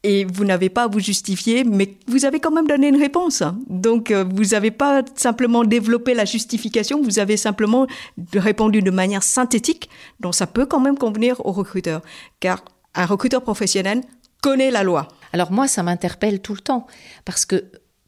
et 0.03 0.25
vous 0.25 0.45
n'avez 0.45 0.71
pas 0.71 0.85
à 0.85 0.87
vous 0.89 1.01
justifier, 1.01 1.65
mais 1.65 1.97
vous 2.07 2.25
avez 2.25 2.41
quand 2.41 2.51
même 2.51 2.67
donné 2.67 2.89
une 2.89 2.97
réponse. 2.97 3.43
Donc, 3.69 4.11
euh, 4.11 4.25
vous 4.25 4.45
n'avez 4.45 4.71
pas 4.71 5.03
simplement 5.15 5.65
développé 5.65 6.15
la 6.15 6.25
justification, 6.25 7.03
vous 7.03 7.19
avez 7.19 7.37
simplement 7.37 7.87
répondu 8.33 8.81
de 8.81 8.91
manière 8.91 9.23
synthétique, 9.23 9.91
donc 10.21 10.35
ça 10.35 10.47
peut 10.47 10.67
quand 10.67 10.81
même 10.81 10.97
convenir 10.97 11.45
au 11.45 11.53
recruteur, 11.53 12.01
car 12.41 12.65
un 12.95 13.07
recruteur 13.07 13.43
professionnel 13.43 14.03
connaît 14.43 14.71
la 14.71 14.83
loi. 14.83 15.09
Alors 15.33 15.53
moi, 15.53 15.69
ça 15.69 15.83
m'interpelle 15.83 16.41
tout 16.41 16.55
le 16.55 16.61
temps, 16.61 16.87
parce 17.25 17.45
que 17.45 17.65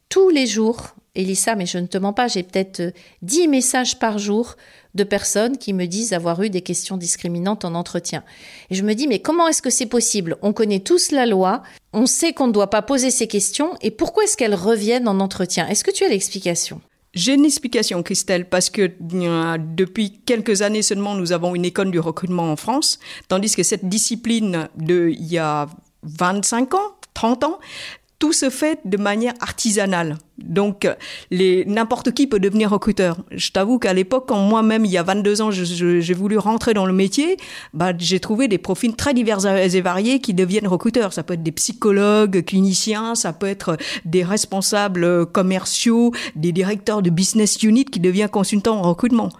tous 0.09 0.29
les 0.29 0.47
jours, 0.47 0.95
Elissa, 1.15 1.55
mais 1.55 1.67
je 1.67 1.77
ne 1.77 1.85
te 1.85 1.97
mens 1.97 2.13
pas, 2.13 2.27
j'ai 2.27 2.41
peut-être 2.41 2.93
10 3.21 3.47
messages 3.47 3.99
par 3.99 4.17
jour 4.17 4.55
de 4.95 5.03
personnes 5.03 5.57
qui 5.57 5.73
me 5.73 5.85
disent 5.85 6.13
avoir 6.13 6.41
eu 6.43 6.49
des 6.49 6.61
questions 6.61 6.97
discriminantes 6.97 7.65
en 7.65 7.75
entretien. 7.75 8.23
Et 8.69 8.75
je 8.75 8.83
me 8.83 8.93
dis, 8.93 9.07
mais 9.07 9.19
comment 9.19 9.47
est-ce 9.47 9.61
que 9.61 9.69
c'est 9.69 9.85
possible? 9.85 10.37
On 10.41 10.53
connaît 10.53 10.81
tous 10.81 11.11
la 11.11 11.25
loi, 11.25 11.63
on 11.93 12.05
sait 12.05 12.33
qu'on 12.33 12.47
ne 12.47 12.51
doit 12.51 12.69
pas 12.69 12.81
poser 12.81 13.11
ces 13.11 13.27
questions, 13.27 13.75
et 13.81 13.91
pourquoi 13.91 14.23
est-ce 14.23 14.37
qu'elles 14.37 14.55
reviennent 14.55 15.07
en 15.07 15.19
entretien? 15.19 15.67
Est-ce 15.67 15.83
que 15.83 15.91
tu 15.91 16.03
as 16.03 16.09
l'explication? 16.09 16.81
J'ai 17.13 17.33
une 17.33 17.45
explication, 17.45 18.01
Christelle, 18.01 18.49
parce 18.49 18.71
que 18.71 18.91
depuis 18.99 20.19
quelques 20.25 20.63
années 20.63 20.81
seulement, 20.81 21.13
nous 21.13 21.31
avons 21.31 21.53
une 21.53 21.65
école 21.65 21.91
du 21.91 21.99
recrutement 21.99 22.51
en 22.51 22.55
France, 22.55 22.97
tandis 23.27 23.55
que 23.55 23.61
cette 23.61 23.87
discipline 23.87 24.67
de 24.77 25.09
il 25.09 25.25
y 25.25 25.37
a 25.37 25.67
25 26.01 26.73
ans, 26.73 26.95
30 27.13 27.43
ans, 27.43 27.59
tout 28.23 28.31
se 28.31 28.49
fait 28.49 28.79
de 28.85 28.95
manière 28.95 29.33
artisanale. 29.41 30.17
Donc, 30.37 30.87
n'importe 31.29 32.13
qui 32.13 32.25
peut 32.25 32.39
devenir 32.39 32.69
recruteur. 32.69 33.17
Je 33.31 33.51
t'avoue 33.51 33.79
qu'à 33.79 33.93
l'époque, 33.93 34.29
quand 34.29 34.39
moi-même, 34.39 34.85
il 34.85 34.91
y 34.91 34.97
a 34.97 35.03
22 35.03 35.41
ans, 35.41 35.51
j'ai 35.51 36.13
voulu 36.13 36.37
rentrer 36.37 36.73
dans 36.73 36.85
le 36.85 36.93
métier, 36.93 37.35
bah, 37.73 37.91
j'ai 37.97 38.21
trouvé 38.21 38.47
des 38.47 38.57
profils 38.57 38.95
très 38.95 39.13
divers 39.13 39.45
et 39.45 39.81
variés 39.81 40.21
qui 40.21 40.33
deviennent 40.33 40.69
recruteurs. 40.69 41.11
Ça 41.11 41.23
peut 41.23 41.33
être 41.33 41.43
des 41.43 41.51
psychologues, 41.51 42.45
cliniciens, 42.45 43.13
ça 43.13 43.33
peut 43.33 43.45
être 43.45 43.75
des 44.05 44.23
responsables 44.23 45.25
commerciaux, 45.25 46.13
des 46.37 46.53
directeurs 46.53 47.01
de 47.01 47.09
business 47.09 47.61
unit 47.61 47.83
qui 47.83 47.99
deviennent 47.99 48.29
consultants 48.29 48.77
en 48.77 48.83
recrutement 48.83 49.31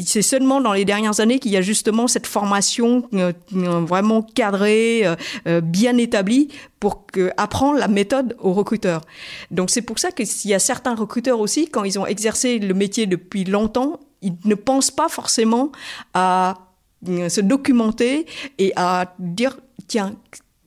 c'est 0.00 0.22
seulement 0.22 0.60
dans 0.60 0.72
les 0.72 0.84
dernières 0.84 1.20
années 1.20 1.38
qu'il 1.38 1.52
y 1.52 1.56
a 1.56 1.62
justement 1.62 2.08
cette 2.08 2.26
formation 2.26 3.08
euh, 3.14 3.32
euh, 3.54 3.80
vraiment 3.80 4.22
cadrée, 4.22 5.04
euh, 5.46 5.60
bien 5.60 5.96
établie 5.98 6.48
pour 6.80 7.06
apprendre 7.36 7.78
la 7.78 7.88
méthode 7.88 8.36
aux 8.40 8.52
recruteurs. 8.52 9.02
Donc 9.50 9.70
c'est 9.70 9.82
pour 9.82 9.98
ça 9.98 10.10
qu'il 10.10 10.26
y 10.50 10.54
a 10.54 10.58
certains 10.58 10.94
recruteurs 10.94 11.40
aussi, 11.40 11.68
quand 11.68 11.84
ils 11.84 11.98
ont 11.98 12.06
exercé 12.06 12.58
le 12.58 12.74
métier 12.74 13.06
depuis 13.06 13.44
longtemps, 13.44 14.00
ils 14.20 14.34
ne 14.44 14.54
pensent 14.54 14.90
pas 14.90 15.08
forcément 15.08 15.70
à 16.12 16.54
se 17.06 17.40
documenter 17.40 18.26
et 18.58 18.72
à 18.76 19.14
dire 19.18 19.58
tiens 19.86 20.14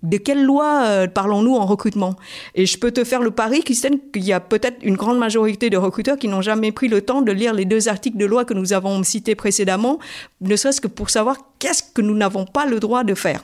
de 0.04 0.18
quelle 0.18 0.44
loi 0.44 0.84
euh, 0.86 1.08
parlons-nous 1.08 1.56
en 1.56 1.66
recrutement? 1.66 2.16
Et 2.56 2.66
je 2.66 2.77
peux 2.77 2.92
te 2.92 3.04
faire 3.04 3.22
le 3.22 3.32
pari, 3.32 3.63
Christine, 3.63 4.00
qu'il 4.13 4.24
y 4.24 4.34
a 4.34 4.39
peut-être 4.39 4.77
une 4.84 4.96
grande 4.96 5.18
majorité 5.18 5.70
de 5.70 5.77
recruteurs 5.77 6.18
qui 6.18 6.27
n'ont 6.27 6.42
jamais 6.42 6.72
pris 6.72 6.88
le 6.88 7.01
temps 7.01 7.22
de 7.22 7.32
lire 7.32 7.54
les 7.54 7.66
deux 7.66 7.88
articles 7.89 8.18
de 8.18 8.25
loi 8.25 8.46
que 8.46 8.54
nous 8.54 8.74
avons 8.74 9.01
cités 9.04 9.36
précédemment, 9.36 10.00
ne 10.42 10.56
serait-ce 10.56 10.82
que 10.82 10.88
pour 10.88 11.10
savoir 11.10 11.38
qu'est-ce 11.60 11.84
que 11.84 12.01
nous 12.01 12.16
n'avons 12.16 12.46
pas 12.46 12.66
le 12.66 12.80
droit 12.80 13.04
de 13.04 13.16
faire. 13.16 13.44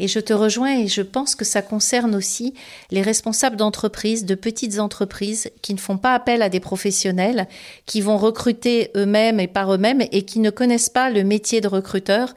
Et 0.00 0.08
je 0.08 0.18
te 0.18 0.32
rejoins 0.32 0.78
et 0.80 0.88
je 0.88 1.02
pense 1.02 1.34
que 1.34 1.44
ça 1.44 1.60
concerne 1.60 2.14
aussi 2.14 2.54
les 2.90 3.02
responsables 3.02 3.56
d'entreprises, 3.56 4.24
de 4.24 4.34
petites 4.34 4.80
entreprises 4.80 5.50
qui 5.60 5.74
ne 5.74 5.78
font 5.78 5.98
pas 5.98 6.14
appel 6.14 6.40
à 6.40 6.48
des 6.48 6.58
professionnels, 6.58 7.46
qui 7.84 8.00
vont 8.00 8.16
recruter 8.16 8.90
eux-mêmes 8.96 9.40
et 9.40 9.46
par 9.46 9.74
eux-mêmes 9.74 10.02
et 10.10 10.22
qui 10.22 10.40
ne 10.40 10.48
connaissent 10.48 10.88
pas 10.88 11.10
le 11.10 11.22
métier 11.22 11.60
de 11.60 11.68
recruteur 11.68 12.34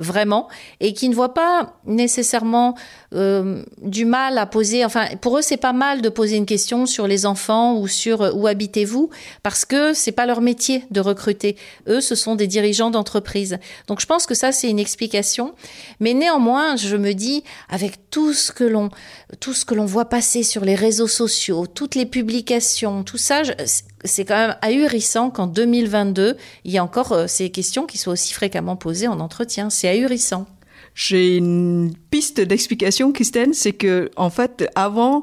vraiment 0.00 0.48
et 0.80 0.92
qui 0.92 1.08
ne 1.08 1.14
voient 1.14 1.34
pas 1.34 1.74
nécessairement 1.86 2.74
euh, 3.14 3.62
du 3.82 4.04
mal 4.04 4.38
à 4.38 4.46
poser. 4.46 4.84
Enfin, 4.84 5.06
pour 5.20 5.38
eux, 5.38 5.42
c'est 5.42 5.56
pas 5.56 5.72
mal 5.72 6.02
de 6.02 6.08
poser 6.08 6.36
une 6.36 6.46
question 6.46 6.86
sur 6.86 7.06
les 7.06 7.26
enfants 7.26 7.76
ou 7.76 7.86
sur 7.86 8.22
euh, 8.22 8.32
où 8.32 8.46
habitez-vous 8.46 9.10
parce 9.42 9.64
que 9.64 9.92
c'est 9.92 10.12
pas 10.12 10.26
leur 10.26 10.40
métier 10.40 10.84
de 10.90 11.00
recruter. 11.00 11.56
Eux, 11.88 12.00
ce 12.00 12.14
sont 12.14 12.34
des 12.34 12.46
dirigeants 12.46 12.90
d'entreprise. 12.90 13.58
Donc, 13.86 14.00
je 14.00 14.06
pense 14.06 14.26
que 14.26 14.34
ça, 14.34 14.52
c'est 14.52 14.70
une 14.70 14.78
explication. 14.78 15.54
Mais 16.00 16.14
néanmoins, 16.14 16.76
je 16.76 16.96
me 16.96 17.12
dis, 17.12 17.44
avec 17.68 18.10
tout 18.10 18.32
ce 18.32 18.52
que 18.52 18.64
l'on, 18.64 18.90
tout 19.40 19.52
ce 19.52 19.64
que 19.64 19.74
l'on 19.74 19.86
voit 19.86 20.06
passer 20.06 20.42
sur 20.42 20.64
les 20.64 20.74
réseaux 20.74 21.08
sociaux, 21.08 21.66
toutes 21.66 21.94
les 21.94 22.06
publications, 22.06 23.04
tout 23.04 23.18
ça, 23.18 23.42
c'est 24.04 24.24
quand 24.24 24.36
même 24.36 24.56
ahurissant 24.62 25.30
qu'en 25.30 25.46
2022, 25.46 26.36
il 26.64 26.72
y 26.72 26.78
a 26.78 26.84
encore 26.84 27.12
euh, 27.12 27.26
ces 27.26 27.50
questions 27.50 27.86
qui 27.86 27.98
soient 27.98 28.14
aussi 28.14 28.32
fréquemment 28.32 28.76
posées 28.76 29.08
en 29.08 29.20
entretien. 29.20 29.70
C'est 29.70 29.88
ahurissant. 29.88 30.46
J'ai 30.94 31.36
une 31.36 31.92
piste 32.10 32.40
d'explication, 32.40 33.12
Christine, 33.12 33.54
c'est 33.54 33.72
que 33.72 34.10
en 34.16 34.28
fait, 34.28 34.68
avant, 34.74 35.22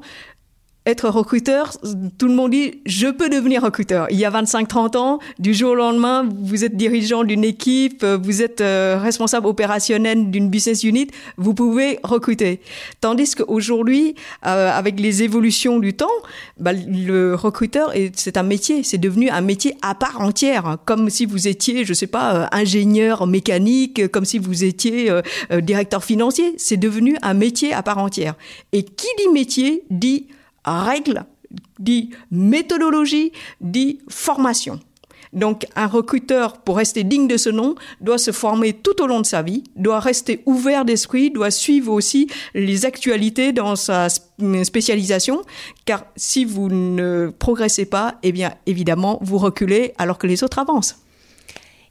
être 0.87 1.09
recruteur, 1.09 1.73
tout 2.17 2.27
le 2.27 2.33
monde 2.33 2.51
dit 2.51 2.79
je 2.85 3.07
peux 3.07 3.29
devenir 3.29 3.61
recruteur. 3.61 4.07
Il 4.09 4.17
y 4.17 4.25
a 4.25 4.31
25-30 4.31 4.97
ans, 4.97 5.19
du 5.37 5.53
jour 5.53 5.71
au 5.71 5.75
lendemain, 5.75 6.27
vous 6.41 6.63
êtes 6.63 6.77
dirigeant 6.77 7.25
d'une 7.25 7.43
équipe, 7.43 8.05
vous 8.05 8.41
êtes 8.41 8.61
euh, 8.61 8.97
responsable 8.97 9.47
opérationnel 9.47 10.31
d'une 10.31 10.49
business 10.49 10.83
unit, 10.83 11.07
vous 11.35 11.53
pouvez 11.53 11.99
recruter. 12.03 12.61
Tandis 13.01 13.35
qu'aujourd'hui, 13.35 14.15
euh, 14.45 14.71
avec 14.71 14.99
les 14.99 15.23
évolutions 15.23 15.79
du 15.79 15.93
temps, 15.93 16.07
bah, 16.57 16.71
le 16.73 17.35
recruteur 17.35 17.93
c'est 18.15 18.37
un 18.37 18.43
métier, 18.43 18.83
c'est 18.83 18.97
devenu 18.97 19.29
un 19.29 19.41
métier 19.41 19.75
à 19.81 19.93
part 19.93 20.21
entière, 20.21 20.77
comme 20.85 21.09
si 21.09 21.25
vous 21.25 21.49
étiez, 21.49 21.83
je 21.83 21.93
sais 21.93 22.07
pas, 22.07 22.35
euh, 22.35 22.45
ingénieur 22.53 23.27
mécanique, 23.27 24.07
comme 24.07 24.25
si 24.25 24.39
vous 24.39 24.63
étiez 24.63 25.11
directeur 25.61 26.03
financier. 26.03 26.53
C'est 26.57 26.77
devenu 26.77 27.17
un 27.21 27.33
métier 27.33 27.73
à 27.73 27.83
part 27.83 27.97
entière. 27.97 28.35
Et 28.71 28.83
qui 28.83 29.07
dit 29.17 29.29
métier 29.33 29.83
dit 29.89 30.27
règle, 30.67 31.25
dit 31.79 32.11
méthodologie, 32.31 33.31
dit 33.61 33.99
formation. 34.09 34.79
Donc 35.33 35.65
un 35.75 35.87
recruteur, 35.87 36.57
pour 36.57 36.77
rester 36.77 37.03
digne 37.03 37.27
de 37.27 37.37
ce 37.37 37.49
nom, 37.49 37.75
doit 38.01 38.17
se 38.17 38.31
former 38.31 38.73
tout 38.73 39.01
au 39.01 39.07
long 39.07 39.21
de 39.21 39.25
sa 39.25 39.41
vie, 39.41 39.63
doit 39.75 39.99
rester 39.99 40.41
ouvert 40.45 40.85
d'esprit, 40.85 41.31
doit 41.31 41.51
suivre 41.51 41.91
aussi 41.91 42.27
les 42.53 42.85
actualités 42.85 43.51
dans 43.51 43.75
sa 43.75 44.07
spécialisation, 44.09 45.41
car 45.85 46.05
si 46.15 46.45
vous 46.45 46.69
ne 46.69 47.31
progressez 47.37 47.85
pas, 47.85 48.15
eh 48.23 48.31
bien 48.31 48.53
évidemment, 48.65 49.19
vous 49.21 49.37
reculez 49.37 49.93
alors 49.97 50.17
que 50.17 50.27
les 50.27 50.43
autres 50.43 50.59
avancent. 50.59 50.97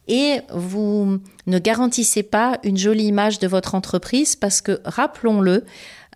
Et 0.08 0.38
vous 0.54 1.18
ne 1.46 1.58
garantissez 1.58 2.22
pas 2.22 2.58
une 2.62 2.76
jolie 2.76 3.06
image 3.06 3.40
de 3.40 3.48
votre 3.48 3.74
entreprise 3.74 4.36
parce 4.36 4.60
que, 4.60 4.78
rappelons-le, 4.84 5.64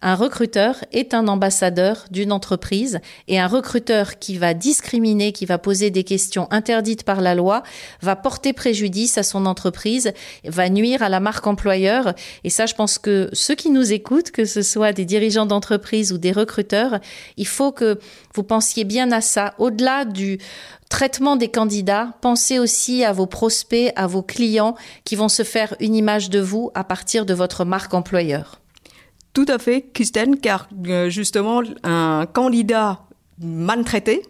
un 0.03 0.15
recruteur 0.15 0.77
est 0.93 1.13
un 1.13 1.29
ambassadeur 1.29 2.07
d'une 2.11 2.33
entreprise 2.33 3.01
et 3.29 3.39
un 3.39 3.47
recruteur 3.47 4.19
qui 4.19 4.39
va 4.39 4.55
discriminer, 4.55 5.33
qui 5.33 5.45
va 5.45 5.59
poser 5.59 5.91
des 5.91 6.05
questions 6.05 6.49
interdites 6.51 7.05
par 7.05 7.21
la 7.21 7.35
loi, 7.35 7.63
va 8.01 8.17
porter 8.17 8.53
préjudice 8.53 9.19
à 9.19 9.23
son 9.23 9.45
entreprise, 9.45 10.13
va 10.45 10.71
nuire 10.71 11.03
à 11.03 11.09
la 11.09 11.21
marque 11.21 11.47
employeur. 11.47 12.15
Et 12.45 12.51
ça, 12.51 12.67
je 12.67 12.75
pense 12.75 12.99
que 12.99 13.29
ceux 13.33 13.55
qui 13.55 13.71
nous 13.71 13.93
écoutent, 13.93 14.31
que 14.31 14.47
ce 14.47 14.63
soit 14.63 14.93
des 14.93 15.05
dirigeants 15.05 15.47
d'entreprise 15.47 16.13
ou 16.13 16.19
des 16.19 16.33
recruteurs, 16.33 16.99
il 17.37 17.47
faut 17.47 17.73
que 17.73 17.99
vous 18.35 18.43
pensiez 18.43 18.85
bien 18.85 19.13
à 19.13 19.21
ça. 19.21 19.55
Au-delà 19.59 20.07
du 20.07 20.39
traitement 20.89 21.37
des 21.37 21.49
candidats, 21.49 22.15
pensez 22.23 22.59
aussi 22.59 23.05
à 23.05 23.13
vos 23.13 23.27
prospects, 23.27 23.93
à 23.97 24.07
vos 24.07 24.23
clients 24.23 24.77
qui 25.05 25.15
vont 25.15 25.29
se 25.29 25.43
faire 25.43 25.75
une 25.79 25.95
image 25.95 26.31
de 26.31 26.41
vous 26.41 26.71
à 26.75 26.85
partir 26.85 27.27
de 27.27 27.35
votre 27.35 27.65
marque 27.65 27.93
employeur. 27.95 28.60
Tout 29.33 29.47
à 29.49 29.59
fait, 29.59 29.91
Christine, 29.93 30.39
car 30.41 30.69
euh, 30.87 31.09
justement, 31.09 31.63
un 31.85 32.27
candidat 32.27 33.01
maltraité, 33.41 34.23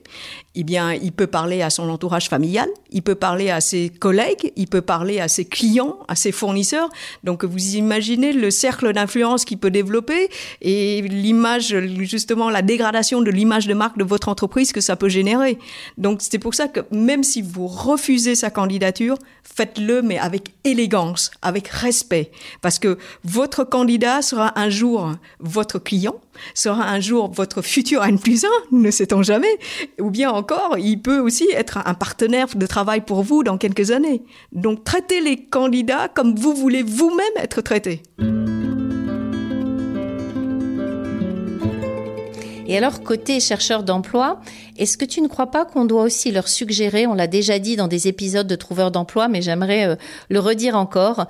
eh 0.54 0.64
bien, 0.64 0.92
il 0.92 1.12
peut 1.12 1.26
parler 1.26 1.62
à 1.62 1.70
son 1.70 1.88
entourage 1.88 2.28
familial, 2.28 2.68
il 2.90 3.02
peut 3.02 3.14
parler 3.14 3.50
à 3.50 3.60
ses 3.60 3.88
collègues, 3.88 4.52
il 4.56 4.66
peut 4.66 4.80
parler 4.80 5.20
à 5.20 5.28
ses 5.28 5.44
clients, 5.44 5.98
à 6.08 6.16
ses 6.16 6.32
fournisseurs. 6.32 6.90
Donc, 7.24 7.44
vous 7.44 7.76
imaginez 7.76 8.32
le 8.32 8.50
cercle 8.50 8.92
d'influence 8.92 9.44
qu'il 9.44 9.58
peut 9.58 9.70
développer 9.70 10.28
et 10.60 11.02
l'image, 11.02 11.76
justement, 12.00 12.50
la 12.50 12.62
dégradation 12.62 13.20
de 13.20 13.30
l'image 13.30 13.66
de 13.66 13.74
marque 13.74 13.98
de 13.98 14.04
votre 14.04 14.28
entreprise 14.28 14.72
que 14.72 14.80
ça 14.80 14.96
peut 14.96 15.08
générer. 15.08 15.58
Donc, 15.98 16.20
c'est 16.20 16.38
pour 16.38 16.54
ça 16.54 16.68
que 16.68 16.80
même 16.90 17.22
si 17.22 17.42
vous 17.42 17.66
refusez 17.66 18.34
sa 18.34 18.50
candidature, 18.50 19.16
faites-le, 19.42 20.02
mais 20.02 20.18
avec 20.18 20.50
élégance, 20.64 21.30
avec 21.42 21.68
respect. 21.68 22.30
Parce 22.60 22.78
que 22.78 22.98
votre 23.24 23.64
candidat 23.64 24.22
sera 24.22 24.58
un 24.58 24.68
jour 24.68 25.12
votre 25.38 25.78
client, 25.78 26.20
sera 26.54 26.84
un 26.84 27.00
jour 27.00 27.30
votre 27.30 27.62
futur 27.62 28.04
N 28.04 28.18
plus 28.18 28.44
1, 28.44 28.48
ne 28.72 28.90
sait-on 28.90 29.22
jamais, 29.22 29.58
ou 30.00 30.10
bien 30.10 30.30
encore, 30.30 30.76
il 30.78 31.00
peut 31.00 31.18
aussi 31.18 31.48
être 31.52 31.78
un 31.84 31.94
partenaire 31.94 32.48
de 32.54 32.66
travail 32.66 33.02
pour 33.02 33.22
vous 33.22 33.42
dans 33.42 33.58
quelques 33.58 33.90
années. 33.90 34.22
Donc 34.52 34.84
traitez 34.84 35.20
les 35.20 35.44
candidats 35.44 36.08
comme 36.08 36.34
vous 36.34 36.54
voulez 36.54 36.82
vous-même 36.82 37.26
être 37.36 37.60
traités. 37.60 38.02
Et 42.70 42.76
alors, 42.76 43.02
côté 43.02 43.40
chercheurs 43.40 43.82
d'emploi, 43.82 44.40
est-ce 44.78 44.96
que 44.96 45.04
tu 45.04 45.20
ne 45.22 45.26
crois 45.26 45.48
pas 45.48 45.64
qu'on 45.64 45.84
doit 45.84 46.04
aussi 46.04 46.30
leur 46.30 46.46
suggérer, 46.46 47.04
on 47.08 47.14
l'a 47.14 47.26
déjà 47.26 47.58
dit 47.58 47.74
dans 47.74 47.88
des 47.88 48.06
épisodes 48.06 48.46
de 48.46 48.54
Trouveurs 48.54 48.92
d'emploi, 48.92 49.26
mais 49.26 49.42
j'aimerais 49.42 49.88
euh, 49.88 49.96
le 50.28 50.38
redire 50.38 50.76
encore, 50.76 51.26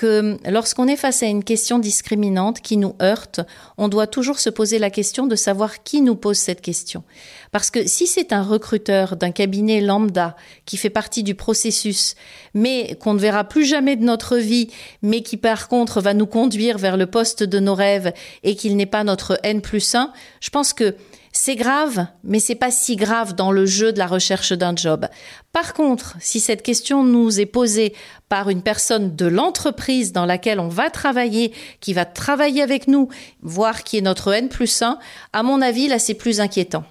que 0.00 0.38
lorsqu'on 0.48 0.88
est 0.88 0.96
face 0.96 1.22
à 1.22 1.26
une 1.26 1.44
question 1.44 1.78
discriminante 1.78 2.62
qui 2.62 2.78
nous 2.78 2.94
heurte, 3.02 3.40
on 3.76 3.88
doit 3.88 4.06
toujours 4.06 4.38
se 4.38 4.48
poser 4.48 4.78
la 4.78 4.88
question 4.88 5.26
de 5.26 5.36
savoir 5.36 5.82
qui 5.82 6.00
nous 6.00 6.16
pose 6.16 6.38
cette 6.38 6.62
question. 6.62 7.04
Parce 7.52 7.70
que 7.70 7.86
si 7.86 8.06
c'est 8.06 8.32
un 8.32 8.42
recruteur 8.42 9.18
d'un 9.18 9.30
cabinet 9.30 9.82
lambda 9.82 10.36
qui 10.64 10.78
fait 10.78 10.88
partie 10.88 11.22
du 11.22 11.34
processus, 11.34 12.14
mais 12.54 12.96
qu'on 12.98 13.12
ne 13.12 13.18
verra 13.18 13.44
plus 13.44 13.66
jamais 13.66 13.96
de 13.96 14.02
notre 14.02 14.38
vie, 14.38 14.70
mais 15.02 15.20
qui 15.20 15.36
par 15.36 15.68
contre 15.68 16.00
va 16.00 16.14
nous 16.14 16.26
conduire 16.26 16.78
vers 16.78 16.96
le 16.96 17.06
poste 17.06 17.42
de 17.42 17.60
nos 17.60 17.74
rêves 17.74 18.14
et 18.42 18.56
qu'il 18.56 18.78
n'est 18.78 18.86
pas 18.86 19.04
notre 19.04 19.38
N 19.42 19.60
plus 19.60 19.94
1, 19.94 20.14
je 20.40 20.48
pense 20.48 20.72
que 20.72 20.96
c'est 21.32 21.54
grave, 21.54 22.06
mais 22.24 22.40
c'est 22.40 22.56
pas 22.56 22.70
si 22.70 22.96
grave 22.96 23.34
dans 23.34 23.52
le 23.52 23.64
jeu 23.64 23.92
de 23.92 23.98
la 23.98 24.06
recherche 24.06 24.52
d'un 24.52 24.74
job. 24.74 25.06
Par 25.52 25.74
contre, 25.74 26.16
si 26.20 26.40
cette 26.40 26.62
question 26.62 27.04
nous 27.04 27.40
est 27.40 27.46
posée 27.46 27.94
par 28.28 28.50
une 28.50 28.62
personne 28.62 29.14
de 29.14 29.26
l'entreprise 29.26 30.12
dans 30.12 30.26
laquelle 30.26 30.58
on 30.58 30.68
va 30.68 30.90
travailler, 30.90 31.52
qui 31.80 31.92
va 31.92 32.04
travailler 32.04 32.62
avec 32.62 32.88
nous, 32.88 33.08
voir 33.42 33.84
qui 33.84 33.98
est 33.98 34.02
notre 34.02 34.32
N 34.32 34.48
plus 34.48 34.82
1, 34.82 34.98
à 35.32 35.42
mon 35.42 35.62
avis, 35.62 35.86
là, 35.86 35.98
c'est 35.98 36.14
plus 36.14 36.40
inquiétant. 36.40 36.84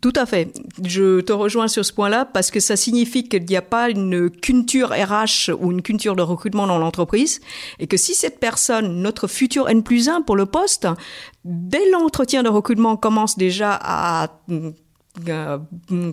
Tout 0.00 0.12
à 0.16 0.24
fait. 0.24 0.52
Je 0.82 1.20
te 1.20 1.32
rejoins 1.32 1.68
sur 1.68 1.84
ce 1.84 1.92
point-là 1.92 2.24
parce 2.24 2.50
que 2.50 2.60
ça 2.60 2.76
signifie 2.76 3.28
qu'il 3.28 3.44
n'y 3.44 3.56
a 3.56 3.62
pas 3.62 3.90
une 3.90 4.30
culture 4.30 4.90
RH 4.90 5.50
ou 5.58 5.72
une 5.72 5.82
culture 5.82 6.16
de 6.16 6.22
recrutement 6.22 6.66
dans 6.66 6.78
l'entreprise 6.78 7.40
et 7.78 7.86
que 7.86 7.96
si 7.96 8.14
cette 8.14 8.40
personne, 8.40 9.02
notre 9.02 9.26
futur 9.26 9.68
N 9.68 9.82
plus 9.82 10.08
1 10.08 10.22
pour 10.22 10.36
le 10.36 10.46
poste, 10.46 10.86
dès 11.44 11.90
l'entretien 11.90 12.42
de 12.42 12.48
recrutement 12.48 12.96
commence 12.96 13.36
déjà 13.36 13.78
à 13.82 14.28
euh, 15.28 15.58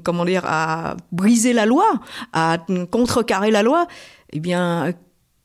comment 0.04 0.26
dire, 0.26 0.44
à 0.46 0.98
briser 1.12 1.54
la 1.54 1.66
loi, 1.66 1.86
à 2.34 2.58
contrecarrer 2.92 3.52
la 3.52 3.62
loi, 3.62 3.88
eh 4.34 4.40
bien, 4.40 4.92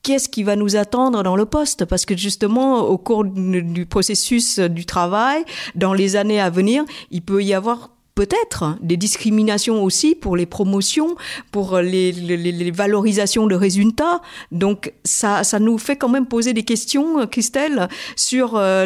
qu'est-ce 0.02 0.28
qui 0.28 0.42
va 0.42 0.56
nous 0.56 0.76
attendre 0.76 1.22
dans 1.22 1.36
le 1.36 1.44
poste? 1.44 1.84
Parce 1.84 2.04
que 2.04 2.16
justement, 2.16 2.80
au 2.80 2.98
cours 2.98 3.24
du 3.24 3.86
processus 3.86 4.58
du 4.58 4.86
travail, 4.86 5.44
dans 5.74 5.92
les 5.92 6.16
années 6.16 6.40
à 6.40 6.50
venir, 6.50 6.84
il 7.10 7.22
peut 7.22 7.42
y 7.42 7.54
avoir 7.54 7.90
peut-être 8.14 8.76
des 8.80 8.96
discriminations 8.96 9.82
aussi 9.82 10.14
pour 10.14 10.36
les 10.36 10.46
promotions, 10.46 11.16
pour 11.50 11.78
les, 11.78 12.70
valorisations 12.70 13.46
de 13.46 13.54
résultats. 13.54 14.20
Donc 14.50 14.92
ça, 15.04 15.44
ça 15.44 15.58
nous 15.58 15.78
fait 15.78 15.96
quand 15.96 16.08
même 16.08 16.26
poser 16.26 16.52
des 16.52 16.64
questions, 16.64 17.26
Christelle, 17.26 17.88
sur 18.16 18.56
euh, 18.56 18.84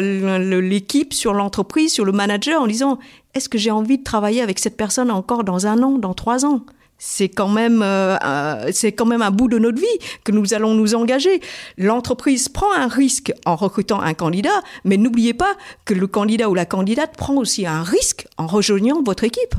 l'équipe, 0.61 1.13
sur 1.13 1.33
l'entreprise, 1.33 1.91
sur 1.91 2.05
le 2.05 2.11
manager, 2.11 2.61
en 2.61 2.67
disant 2.67 2.99
est-ce 3.33 3.49
que 3.49 3.57
j'ai 3.57 3.71
envie 3.71 3.97
de 3.97 4.03
travailler 4.03 4.41
avec 4.41 4.59
cette 4.59 4.77
personne 4.77 5.11
encore 5.11 5.43
dans 5.43 5.67
un 5.67 5.83
an, 5.83 5.97
dans 5.97 6.13
trois 6.13 6.45
ans? 6.45 6.65
C'est 6.99 7.29
quand 7.29 7.49
même 7.49 7.81
euh, 7.83 8.71
c'est 8.71 8.91
quand 8.91 9.05
même 9.05 9.21
un 9.21 9.31
bout 9.31 9.47
de 9.47 9.59
notre 9.59 9.79
vie 9.79 9.85
que 10.23 10.31
nous 10.31 10.53
allons 10.53 10.73
nous 10.73 10.95
engager. 10.95 11.41
L'entreprise 11.77 12.49
prend 12.49 12.71
un 12.73 12.87
risque 12.87 13.33
en 13.45 13.55
recrutant 13.55 14.01
un 14.01 14.13
candidat, 14.13 14.61
mais 14.83 14.97
n'oubliez 14.97 15.33
pas 15.33 15.55
que 15.85 15.93
le 15.93 16.07
candidat 16.07 16.49
ou 16.49 16.55
la 16.55 16.65
candidate 16.65 17.15
prend 17.15 17.35
aussi 17.35 17.65
un 17.65 17.83
risque 17.83 18.27
en 18.37 18.47
rejoignant 18.47 19.01
votre 19.03 19.23
équipe. 19.23 19.55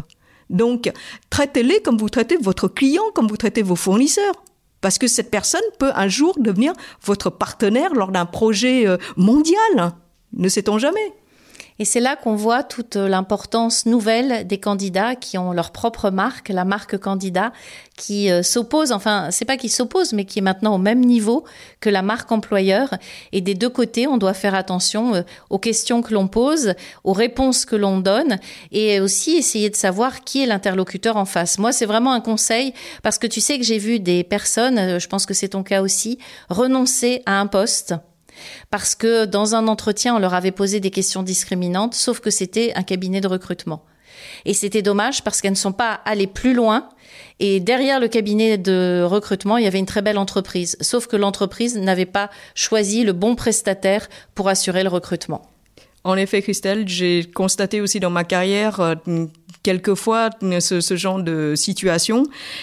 Donc, 0.51 0.91
traitez-les 1.31 1.81
comme 1.83 1.99
vous 1.99 2.09
traitez 2.09 2.37
votre 2.37 2.69
client, 2.69 3.05
comme 3.15 3.29
vous 3.29 3.37
traitez 3.37 3.63
vos 3.63 3.77
fournisseurs. 3.77 4.35
Parce 4.81 4.99
que 4.99 5.09
cette 5.09 5.31
personne 5.31 5.61
peut 5.79 5.91
un 5.95 6.09
jour 6.09 6.37
devenir 6.39 6.73
votre 7.05 7.31
partenaire 7.31 7.95
lors 7.95 8.13
d'un 8.13 8.27
projet 8.27 8.87
euh, 8.87 8.97
mondial. 9.17 9.93
Ne 10.33 10.49
sait-on 10.49 10.79
jamais? 10.79 11.13
Et 11.79 11.85
c'est 11.85 12.01
là 12.01 12.17
qu'on 12.17 12.35
voit 12.35 12.63
toute 12.63 12.97
l'importance 12.97 13.87
nouvelle 13.87 14.47
des 14.47 14.59
candidats 14.59 15.15
qui 15.15 15.39
ont 15.39 15.53
leur 15.53 15.71
propre 15.71 16.11
marque, 16.11 16.49
la 16.49 16.65
marque 16.65 16.99
candidat, 16.99 17.53
qui 17.97 18.31
euh, 18.31 18.43
s'oppose, 18.43 18.93
enfin, 18.93 19.29
c'est 19.31 19.45
pas 19.45 19.57
qui 19.57 19.69
s'oppose, 19.69 20.13
mais 20.13 20.25
qui 20.25 20.39
est 20.39 20.43
maintenant 20.43 20.75
au 20.75 20.79
même 20.79 21.01
niveau 21.01 21.45
que 21.81 21.91
la 21.91 22.03
marque 22.03 22.33
employeur. 22.33 22.95
Et 23.33 23.41
des 23.41 23.55
deux 23.55 23.69
côtés, 23.69 24.07
on 24.07 24.17
doit 24.17 24.35
faire 24.35 24.55
attention 24.55 25.15
euh, 25.15 25.23
aux 25.51 25.59
questions 25.59 26.03
que 26.03 26.15
l'on 26.15 26.29
pose, 26.29 26.75
aux 27.05 27.13
réponses 27.13 27.65
que 27.65 27.77
l'on 27.77 27.99
donne, 27.99 28.39
et 28.73 29.01
aussi 29.01 29.33
essayer 29.33 29.71
de 29.71 29.77
savoir 29.77 30.23
qui 30.23 30.43
est 30.43 30.47
l'interlocuteur 30.47 31.17
en 31.17 31.25
face. 31.25 31.59
Moi, 31.59 31.73
c'est 31.73 31.87
vraiment 31.87 32.13
un 32.13 32.21
conseil, 32.21 32.73
parce 33.03 33.19
que 33.19 33.27
tu 33.27 33.41
sais 33.41 33.59
que 33.59 33.65
j'ai 33.65 33.79
vu 33.79 34.01
des 34.01 34.25
personnes, 34.25 34.79
euh, 34.79 34.99
je 34.99 35.09
pense 35.09 35.27
que 35.27 35.35
c'est 35.35 35.49
ton 35.49 35.63
cas 35.63 35.83
aussi, 35.83 36.19
renoncer 36.49 37.23
à 37.27 37.41
un 37.41 37.47
poste 37.47 37.95
parce 38.71 38.95
que 38.95 39.25
dans 39.25 39.55
un 39.55 39.69
entretien, 39.69 40.15
on 40.15 40.19
leur 40.19 40.35
avait 40.35 40.53
posé 40.53 40.81
des 40.81 40.91
questions 40.91 41.23
discriminantes, 41.23 41.95
sauf 41.95 42.21
que 42.21 42.31
c'était 42.31 42.73
un 42.75 42.83
cabinet 42.83 43.21
de 43.21 43.29
recrutement. 43.29 43.85
Et 44.45 44.55
c'était 44.55 44.83
dommage 44.83 45.23
parce 45.23 45.41
qu'elles 45.41 45.53
ne 45.53 45.57
sont 45.57 45.73
pas 45.73 46.01
allées 46.05 46.27
plus 46.27 46.55
loin. 46.55 46.89
Et 47.41 47.61
derrière 47.61 48.01
le 48.01 48.09
cabinet 48.09 48.59
de 48.59 49.03
recrutement, 49.05 49.57
il 49.57 49.65
y 49.65 49.67
avait 49.67 49.79
une 49.79 49.87
très 49.87 50.03
belle 50.03 50.19
entreprise. 50.19 50.77
Sauf 50.81 51.07
que 51.07 51.17
l'entreprise 51.17 51.77
n'avait 51.77 52.07
pas 52.07 52.31
choisi 52.55 53.05
le 53.05 53.13
bon 53.13 53.35
prestataire 53.35 54.09
pour 54.35 54.49
assurer 54.49 54.83
le 54.83 54.89
recrutement. 54.89 55.43
En 56.05 56.17
effet, 56.17 56.43
Christelle, 56.43 56.89
j'ai 56.89 57.25
constaté 57.25 57.81
aussi 57.81 58.01
dans 58.01 58.11
ma 58.11 58.25
carrière 58.25 58.81
euh, 58.81 58.95
quelquefois 59.69 60.31
ce, 60.61 60.81
ce, 60.81 60.97
genre 60.97 61.23
de 61.23 61.53
situation. 61.55 62.23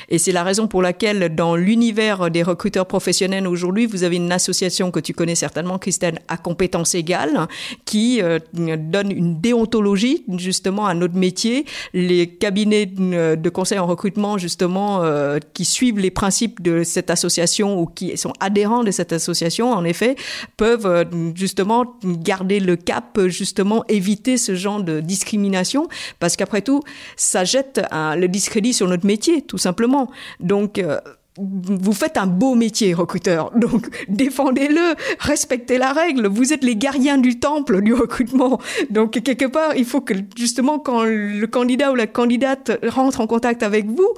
Et 0.09 0.17
c'est 0.17 0.31
la 0.31 0.43
raison 0.43 0.67
pour 0.67 0.81
laquelle, 0.81 1.35
dans 1.35 1.55
l'univers 1.55 2.31
des 2.31 2.41
recruteurs 2.41 2.87
professionnels 2.87 3.45
aujourd'hui, 3.47 3.85
vous 3.85 4.01
avez 4.01 4.15
une 4.15 4.31
association 4.31 4.89
que 4.89 4.99
tu 4.99 5.13
connais 5.13 5.35
certainement, 5.35 5.77
Christelle, 5.77 6.17
à 6.27 6.37
compétences 6.37 6.95
égales, 6.95 7.47
qui 7.85 8.23
euh, 8.23 8.39
donne 8.55 9.11
une 9.11 9.39
déontologie 9.39 10.23
justement 10.37 10.87
à 10.87 10.95
notre 10.95 11.15
métier. 11.15 11.65
Les 11.93 12.25
cabinets 12.25 12.87
de 12.87 13.49
conseil 13.49 13.77
en 13.77 13.85
recrutement, 13.85 14.39
justement, 14.39 15.03
euh, 15.03 15.37
qui 15.53 15.63
suivent 15.63 15.99
les 15.99 16.09
principes 16.09 16.59
de 16.63 16.81
cette 16.81 17.11
association 17.11 17.79
ou 17.79 17.85
qui 17.85 18.17
sont 18.17 18.33
adhérents 18.39 18.83
de 18.83 18.89
cette 18.89 19.13
association, 19.13 19.71
en 19.71 19.83
effet, 19.83 20.15
peuvent 20.57 20.87
euh, 20.87 21.03
justement 21.35 21.85
garder 22.03 22.59
le 22.59 22.75
cap, 22.75 23.19
justement 23.27 23.83
éviter 23.89 24.37
ce 24.37 24.55
genre 24.55 24.81
de 24.81 25.01
discrimination, 25.01 25.87
parce 26.19 26.35
qu'après 26.35 26.63
tout, 26.63 26.81
ça 27.15 27.43
jette 27.43 27.81
le 27.91 28.27
discrédit 28.27 28.73
sur 28.73 28.87
notre 28.87 29.05
métier, 29.05 29.41
tout 29.41 29.57
simplement. 29.57 30.09
Donc, 30.39 30.79
euh, 30.79 30.99
vous 31.37 31.93
faites 31.93 32.17
un 32.17 32.27
beau 32.27 32.55
métier, 32.55 32.93
recruteur. 32.93 33.51
Donc, 33.51 33.87
défendez-le, 34.07 34.95
respectez 35.19 35.77
la 35.77 35.91
règle. 35.91 36.27
Vous 36.27 36.53
êtes 36.53 36.63
les 36.63 36.75
gardiens 36.75 37.17
du 37.17 37.39
temple 37.39 37.81
du 37.81 37.93
recrutement. 37.93 38.59
Donc, 38.89 39.21
quelque 39.21 39.45
part, 39.45 39.75
il 39.75 39.85
faut 39.85 40.01
que, 40.01 40.13
justement, 40.37 40.79
quand 40.79 41.03
le 41.03 41.45
candidat 41.45 41.91
ou 41.91 41.95
la 41.95 42.07
candidate 42.07 42.79
rentre 42.87 43.19
en 43.19 43.27
contact 43.27 43.63
avec 43.63 43.85
vous, 43.87 44.09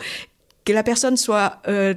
que 0.68 0.74
la 0.74 0.84
personne 0.84 1.16
soit 1.16 1.62
euh, 1.70 1.94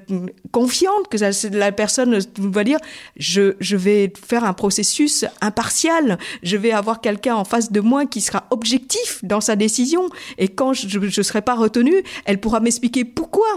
confiante, 0.53 1.09
que 1.11 1.17
la 1.57 1.73
personne 1.73 2.21
va 2.39 2.63
dire 2.63 2.79
je, 3.17 3.57
je 3.59 3.77
vais 3.77 4.13
faire 4.25 4.45
un 4.45 4.53
processus 4.53 5.25
impartial, 5.41 6.19
je 6.45 6.57
vais 6.57 6.71
avoir 6.71 7.01
quelqu'un 7.01 7.35
en 7.35 7.45
face 7.45 7.73
de 7.73 7.81
moi 7.81 8.07
qui 8.07 8.21
sera 8.21 8.47
objectif 8.51 9.25
dans 9.25 9.41
sa 9.41 9.57
décision 9.57 10.09
et 10.39 10.47
quand 10.47 10.73
je 10.73 11.01
ne 11.01 11.11
serai 11.11 11.43
pas 11.43 11.57
retenu, 11.57 12.05
elle 12.27 12.39
pourra 12.39 12.61
m'expliquer 12.61 13.05
pourquoi. 13.05 13.49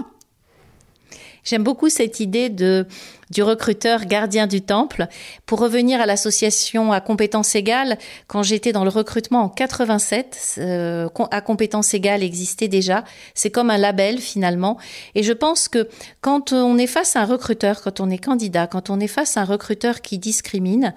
J'aime 1.43 1.63
beaucoup 1.63 1.89
cette 1.89 2.19
idée 2.19 2.49
de 2.49 2.87
du 3.33 3.43
recruteur 3.43 4.05
gardien 4.05 4.47
du 4.47 4.61
temple. 4.61 5.07
Pour 5.45 5.59
revenir 5.59 5.99
à 5.99 6.05
l'association 6.05 6.91
à 6.91 7.01
compétences 7.01 7.55
égales, 7.55 7.97
quand 8.27 8.43
j'étais 8.43 8.71
dans 8.71 8.83
le 8.83 8.89
recrutement 8.89 9.41
en 9.41 9.49
87, 9.49 10.55
euh, 10.59 11.09
à 11.31 11.41
compétences 11.41 11.93
égales 11.93 12.23
existait 12.23 12.67
déjà. 12.67 13.03
C'est 13.33 13.49
comme 13.49 13.69
un 13.69 13.77
label 13.77 14.19
finalement. 14.19 14.77
Et 15.15 15.23
je 15.23 15.33
pense 15.33 15.67
que 15.67 15.89
quand 16.21 16.53
on 16.53 16.77
est 16.77 16.87
face 16.87 17.15
à 17.15 17.21
un 17.21 17.25
recruteur, 17.25 17.81
quand 17.81 17.99
on 17.99 18.09
est 18.09 18.23
candidat, 18.23 18.67
quand 18.67 18.89
on 18.89 18.99
est 18.99 19.07
face 19.07 19.35
à 19.35 19.41
un 19.41 19.45
recruteur 19.45 20.01
qui 20.01 20.19
discrimine, 20.19 20.93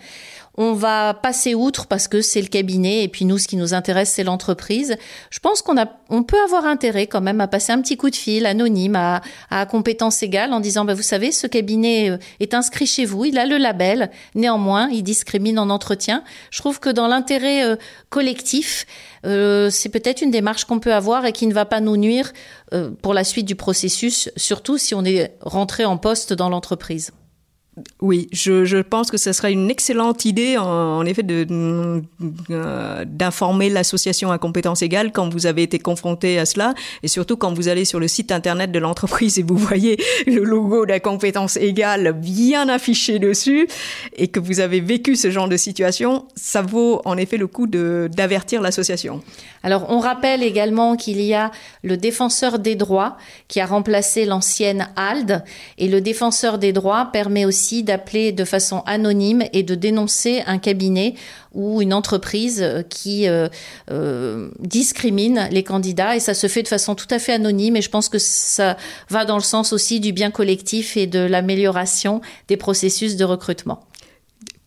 on 0.56 0.72
va 0.72 1.14
passer 1.14 1.54
outre 1.54 1.86
parce 1.86 2.08
que 2.08 2.20
c'est 2.20 2.40
le 2.40 2.48
cabinet 2.48 3.02
et 3.02 3.08
puis 3.08 3.24
nous, 3.24 3.38
ce 3.38 3.46
qui 3.46 3.56
nous 3.56 3.74
intéresse, 3.74 4.10
c'est 4.10 4.24
l'entreprise. 4.24 4.96
Je 5.30 5.38
pense 5.38 5.62
qu'on 5.62 5.78
a, 5.78 5.86
on 6.08 6.22
peut 6.22 6.40
avoir 6.42 6.64
intérêt 6.64 7.06
quand 7.06 7.20
même 7.20 7.40
à 7.40 7.48
passer 7.48 7.72
un 7.72 7.80
petit 7.80 7.96
coup 7.96 8.10
de 8.10 8.16
fil 8.16 8.46
anonyme 8.46 8.96
à, 8.96 9.20
à 9.50 9.66
compétence 9.66 10.22
égale 10.22 10.52
en 10.52 10.60
disant, 10.60 10.84
bah, 10.84 10.94
vous 10.94 11.02
savez, 11.02 11.32
ce 11.32 11.46
cabinet 11.46 12.10
euh, 12.10 12.18
est 12.40 12.54
inscrit 12.54 12.86
chez 12.86 13.04
vous, 13.04 13.24
il 13.24 13.38
a 13.38 13.46
le 13.46 13.58
label. 13.58 14.10
Néanmoins, 14.34 14.88
il 14.90 15.02
discrimine 15.02 15.58
en 15.58 15.70
entretien. 15.70 16.24
Je 16.50 16.58
trouve 16.58 16.80
que 16.80 16.90
dans 16.90 17.06
l'intérêt 17.06 17.64
euh, 17.64 17.76
collectif, 18.08 18.86
euh, 19.24 19.70
c'est 19.70 19.88
peut-être 19.88 20.22
une 20.22 20.30
démarche 20.30 20.64
qu'on 20.64 20.78
peut 20.78 20.94
avoir 20.94 21.26
et 21.26 21.32
qui 21.32 21.46
ne 21.46 21.54
va 21.54 21.64
pas 21.64 21.80
nous 21.80 21.96
nuire 21.96 22.32
pour 23.00 23.14
la 23.14 23.22
suite 23.22 23.46
du 23.46 23.54
processus, 23.54 24.28
surtout 24.36 24.76
si 24.76 24.94
on 24.94 25.04
est 25.04 25.36
rentré 25.40 25.84
en 25.84 25.98
poste 25.98 26.32
dans 26.32 26.48
l'entreprise. 26.48 27.12
Oui, 28.00 28.28
je, 28.32 28.64
je, 28.64 28.78
pense 28.78 29.10
que 29.10 29.18
ce 29.18 29.32
serait 29.32 29.52
une 29.52 29.70
excellente 29.70 30.24
idée, 30.24 30.56
en, 30.56 31.04
effet, 31.04 31.22
de, 31.22 31.46
euh, 32.50 33.04
d'informer 33.06 33.68
l'association 33.68 34.30
à 34.30 34.38
compétences 34.38 34.80
égales 34.80 35.12
quand 35.12 35.28
vous 35.28 35.44
avez 35.44 35.62
été 35.62 35.78
confronté 35.78 36.38
à 36.38 36.46
cela, 36.46 36.72
et 37.02 37.08
surtout 37.08 37.36
quand 37.36 37.52
vous 37.52 37.68
allez 37.68 37.84
sur 37.84 38.00
le 38.00 38.08
site 38.08 38.32
internet 38.32 38.72
de 38.72 38.78
l'entreprise 38.78 39.38
et 39.38 39.42
vous 39.42 39.58
voyez 39.58 39.98
le 40.26 40.42
logo 40.42 40.86
de 40.86 40.90
la 40.90 41.00
compétence 41.00 41.58
égale 41.58 42.14
bien 42.14 42.70
affiché 42.70 43.18
dessus, 43.18 43.68
et 44.16 44.28
que 44.28 44.40
vous 44.40 44.60
avez 44.60 44.80
vécu 44.80 45.14
ce 45.14 45.30
genre 45.30 45.48
de 45.48 45.58
situation, 45.58 46.28
ça 46.34 46.62
vaut 46.62 47.02
en 47.04 47.18
effet 47.18 47.36
le 47.36 47.46
coup 47.46 47.66
de, 47.66 48.08
d'avertir 48.10 48.62
l'association. 48.62 49.20
Alors, 49.62 49.86
on 49.90 49.98
rappelle 49.98 50.42
également 50.42 50.96
qu'il 50.96 51.20
y 51.20 51.34
a 51.34 51.50
le 51.82 51.98
défenseur 51.98 52.58
des 52.58 52.74
droits 52.74 53.18
qui 53.48 53.60
a 53.60 53.66
remplacé 53.66 54.24
l'ancienne 54.24 54.88
ALD, 54.96 55.44
et 55.76 55.88
le 55.88 56.00
défenseur 56.00 56.56
des 56.56 56.72
droits 56.72 57.10
permet 57.12 57.44
aussi 57.44 57.65
d'appeler 57.82 58.32
de 58.32 58.44
façon 58.44 58.82
anonyme 58.86 59.44
et 59.52 59.62
de 59.62 59.74
dénoncer 59.74 60.42
un 60.46 60.58
cabinet 60.58 61.14
ou 61.52 61.80
une 61.82 61.94
entreprise 61.94 62.60
euh, 62.62 62.82
qui 62.82 63.28
euh, 63.28 63.48
euh, 63.90 64.50
discrimine 64.60 65.48
les 65.50 65.62
candidats. 65.62 66.16
Et 66.16 66.20
ça 66.20 66.34
se 66.34 66.46
fait 66.46 66.62
de 66.62 66.68
façon 66.68 66.94
tout 66.94 67.08
à 67.10 67.18
fait 67.18 67.32
anonyme. 67.32 67.76
Et 67.76 67.82
je 67.82 67.90
pense 67.90 68.08
que 68.08 68.18
ça 68.18 68.76
va 69.08 69.24
dans 69.24 69.36
le 69.36 69.42
sens 69.42 69.72
aussi 69.72 70.00
du 70.00 70.12
bien 70.12 70.30
collectif 70.30 70.96
et 70.96 71.06
de 71.06 71.20
l'amélioration 71.20 72.20
des 72.48 72.56
processus 72.56 73.16
de 73.16 73.24
recrutement 73.24 73.80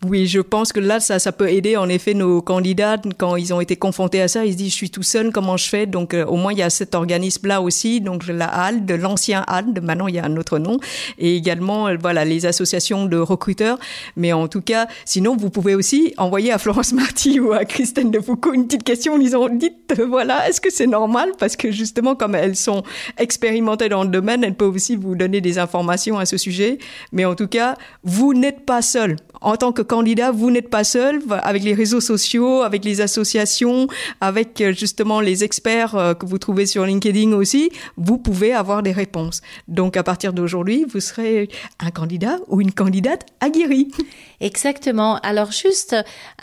Oui, 0.07 0.27
je 0.27 0.39
pense 0.39 0.71
que 0.71 0.79
là, 0.79 1.01
ça, 1.01 1.19
ça 1.19 1.33
peut 1.33 1.49
aider 1.49 1.75
en 1.75 1.89
effet 1.89 2.13
nos 2.13 2.41
candidats 2.41 2.95
quand 3.17 3.35
ils 3.35 3.53
ont 3.53 3.59
été 3.59 3.75
confrontés 3.75 4.21
à 4.21 4.29
ça. 4.29 4.45
Ils 4.45 4.53
se 4.53 4.57
disent, 4.57 4.71
je 4.71 4.77
suis 4.77 4.89
tout 4.89 5.03
seul, 5.03 5.33
comment 5.33 5.57
je 5.57 5.67
fais? 5.67 5.87
Donc, 5.87 6.13
euh, 6.13 6.25
au 6.25 6.37
moins, 6.37 6.53
il 6.53 6.59
y 6.59 6.63
a 6.63 6.69
cet 6.69 6.95
organisme-là 6.95 7.61
aussi, 7.61 7.99
donc 7.99 8.25
la 8.25 8.47
HALD, 8.47 8.89
l'ancien 8.91 9.43
HALD, 9.45 9.83
maintenant 9.83 10.07
il 10.07 10.15
y 10.15 10.19
a 10.19 10.23
un 10.23 10.37
autre 10.37 10.57
nom, 10.57 10.77
et 11.17 11.35
également, 11.35 11.89
euh, 11.89 11.97
voilà, 11.99 12.23
les 12.23 12.45
associations 12.45 13.07
de 13.07 13.17
recruteurs. 13.17 13.77
Mais 14.15 14.31
en 14.31 14.47
tout 14.47 14.61
cas, 14.61 14.87
sinon, 15.03 15.35
vous 15.35 15.49
pouvez 15.49 15.75
aussi 15.75 16.13
envoyer 16.15 16.53
à 16.53 16.59
Florence 16.59 16.93
Marty 16.99 17.41
ou 17.41 17.51
à 17.51 17.65
Christine 17.65 18.09
de 18.09 18.21
Foucault 18.21 18.53
une 18.53 18.67
petite 18.67 18.83
question 18.83 19.15
en 19.15 19.17
disant, 19.17 19.49
dites, 19.49 19.99
euh, 19.99 20.05
voilà, 20.05 20.47
est-ce 20.47 20.61
que 20.61 20.71
c'est 20.71 20.87
normal? 20.87 21.31
Parce 21.37 21.57
que 21.57 21.71
justement, 21.71 22.15
comme 22.15 22.35
elles 22.35 22.55
sont 22.55 22.83
expérimentées 23.17 23.89
dans 23.89 24.03
le 24.03 24.09
domaine, 24.09 24.45
elles 24.45 24.55
peuvent 24.55 24.75
aussi 24.75 24.95
vous 24.95 25.15
donner 25.15 25.41
des 25.41 25.59
informations 25.59 26.17
à 26.17 26.25
ce 26.25 26.37
sujet. 26.37 26.77
Mais 27.11 27.25
en 27.25 27.35
tout 27.35 27.47
cas, 27.47 27.75
vous 28.05 28.33
n'êtes 28.33 28.65
pas 28.65 28.81
seul 28.81 29.17
en 29.41 29.57
tant 29.57 29.71
que 29.71 29.81
candidat, 29.89 30.31
vous 30.31 30.51
n'êtes 30.51 30.69
pas 30.69 30.85
seul 30.85 31.21
avec 31.43 31.63
les 31.63 31.73
réseaux 31.73 31.99
sociaux, 31.99 32.61
avec 32.61 32.85
les 32.85 33.01
associations, 33.01 33.87
avec 34.21 34.61
euh, 34.61 34.71
justement 34.71 35.19
les 35.19 35.43
experts 35.43 35.95
euh, 35.95 36.13
que 36.13 36.25
vous 36.25 36.37
trouvez 36.37 36.65
sur 36.65 36.85
LinkedIn 36.85 37.33
aussi. 37.33 37.71
Vous 37.97 38.17
pouvez 38.17 38.53
avoir 38.53 38.83
des 38.83 38.93
réponses. 38.93 39.41
Donc 39.67 39.97
à 39.97 40.03
partir 40.03 40.31
d'aujourd'hui, 40.31 40.85
vous 40.87 40.99
serez 40.99 41.49
un 41.79 41.89
candidat 41.89 42.37
ou 42.47 42.61
une 42.61 42.71
candidate 42.71 43.25
aguerrie. 43.41 43.91
Exactement. 44.39 45.17
Alors 45.17 45.51
juste 45.51 45.95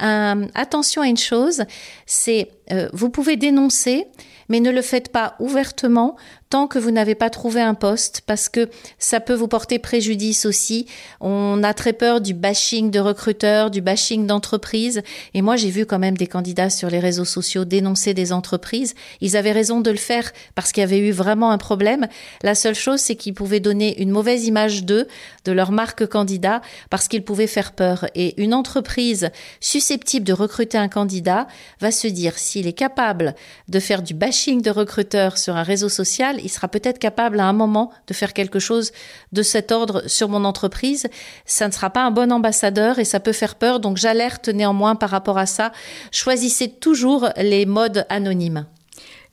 euh, 0.02 0.46
attention 0.54 1.00
à 1.02 1.06
une 1.06 1.16
chose, 1.16 1.64
c'est 2.04 2.50
vous 2.92 3.11
pouvez 3.11 3.37
dénoncer, 3.37 4.06
mais 4.48 4.59
ne 4.59 4.72
le 4.72 4.82
faites 4.82 5.12
pas 5.12 5.37
ouvertement 5.38 6.16
tant 6.48 6.66
que 6.66 6.78
vous 6.78 6.90
n'avez 6.90 7.14
pas 7.14 7.30
trouvé 7.30 7.61
un 7.61 7.74
poste 7.74 8.22
parce 8.26 8.48
que 8.48 8.68
ça 8.98 9.20
peut 9.20 9.35
vous 9.35 9.48
porter 9.48 9.78
préjudice 9.78 10.46
aussi. 10.46 10.87
On 11.20 11.62
a 11.62 11.74
très 11.74 11.92
peur 11.92 12.20
du 12.20 12.35
bashing 12.35 12.90
de 12.90 13.00
recruteurs, 13.00 13.70
du 13.70 13.80
bashing 13.80 14.26
d'entreprises. 14.26 15.02
Et 15.35 15.42
moi, 15.42 15.56
j'ai 15.56 15.70
vu 15.70 15.87
quand 15.87 15.98
même 15.98 16.16
des 16.16 16.26
candidats 16.26 16.70
sur 16.70 16.88
les 16.88 17.00
réseaux 17.00 17.24
sociaux 17.24 17.64
dénoncer 17.64 18.14
des 18.14 18.32
entreprises. 18.32 18.94
Ils 19.20 19.37
avaient 19.37 19.52
raison 19.52 19.80
de 19.80 19.90
le 19.90 19.96
faire 19.96 20.32
parce 20.54 20.72
qu'il 20.72 20.82
y 20.82 20.85
avait 20.85 20.98
eu 20.98 21.11
vraiment 21.11 21.50
un 21.50 21.59
problème. 21.59 22.06
La 22.42 22.54
seule 22.54 22.74
chose, 22.74 23.00
c'est 23.00 23.16
qu'ils 23.16 23.35
pouvaient 23.35 23.61
donner 23.61 24.00
une 24.00 24.11
mauvaise 24.11 24.46
image 24.46 24.85
d'eux, 24.85 25.09
de 25.44 25.52
leur 25.52 25.72
marque 25.72 26.06
candidat, 26.06 26.61
parce 26.90 27.09
qu'ils 27.09 27.24
pouvaient 27.24 27.46
faire 27.46 27.72
peur. 27.72 28.06
Et 28.14 28.40
une 28.40 28.54
entreprise 28.54 29.30
susceptible 29.61 30.24
de 30.24 30.32
recruter 30.32 30.78
un 30.78 30.88
candidat 30.88 31.46
va 31.80 31.90
se 31.90 32.06
dire 32.06 32.38
s'il 32.38 32.66
est 32.66 32.72
capable 32.72 33.35
de 33.68 33.80
faire 33.80 34.02
du 34.02 34.14
bashing 34.14 34.62
de 34.62 34.70
recruteurs 34.70 35.38
sur 35.38 35.56
un 35.56 35.62
réseau 35.62 35.88
social, 35.88 36.36
il 36.42 36.49
sera 36.49 36.68
peut-être 36.68 36.99
capable 36.99 37.40
à 37.40 37.44
un 37.44 37.53
moment 37.53 37.92
de 38.07 38.14
faire 38.14 38.33
quelque 38.33 38.59
chose 38.59 38.92
de 39.33 39.42
cet 39.42 39.72
ordre 39.72 40.03
sur 40.07 40.29
mon 40.29 40.44
entreprise. 40.44 41.09
Ça 41.44 41.68
ne 41.68 41.72
sera 41.72 41.90
pas 41.90 42.05
un 42.05 42.11
bon 42.11 42.33
ambassadeur 42.33 42.99
et 42.99 43.05
ça 43.05 43.20
peut 43.20 43.33
faire 43.33 43.55
peur, 43.55 43.81
donc 43.81 43.96
j'alerte 43.96 44.49
néanmoins 44.49 44.94
par 44.94 45.11
rapport 45.11 45.38
à 45.38 45.46
ça. 45.46 45.72
Choisissez 46.12 46.68
toujours 46.68 47.29
les 47.37 47.66
modes 47.66 48.07
anonymes. 48.09 48.66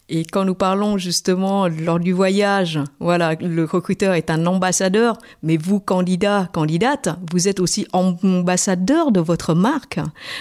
Et 0.10 0.26
quand 0.26 0.44
nous 0.44 0.54
parlons 0.54 0.98
justement 0.98 1.70
lors 1.70 2.00
du 2.00 2.12
voyage, 2.12 2.80
voilà, 3.00 3.36
le 3.36 3.64
recruteur 3.64 4.14
est 4.16 4.30
un 4.30 4.46
ambassadeur, 4.46 5.18
mais 5.44 5.56
vous, 5.56 5.80
candidat, 5.80 6.50
candidate, 6.52 7.10
vous 7.32 7.48
êtes 7.48 7.62
aussi 7.62 7.88
ambassadeur 7.94 9.14
de 9.14 9.22
votre 9.22 9.54
marque. 9.54 10.00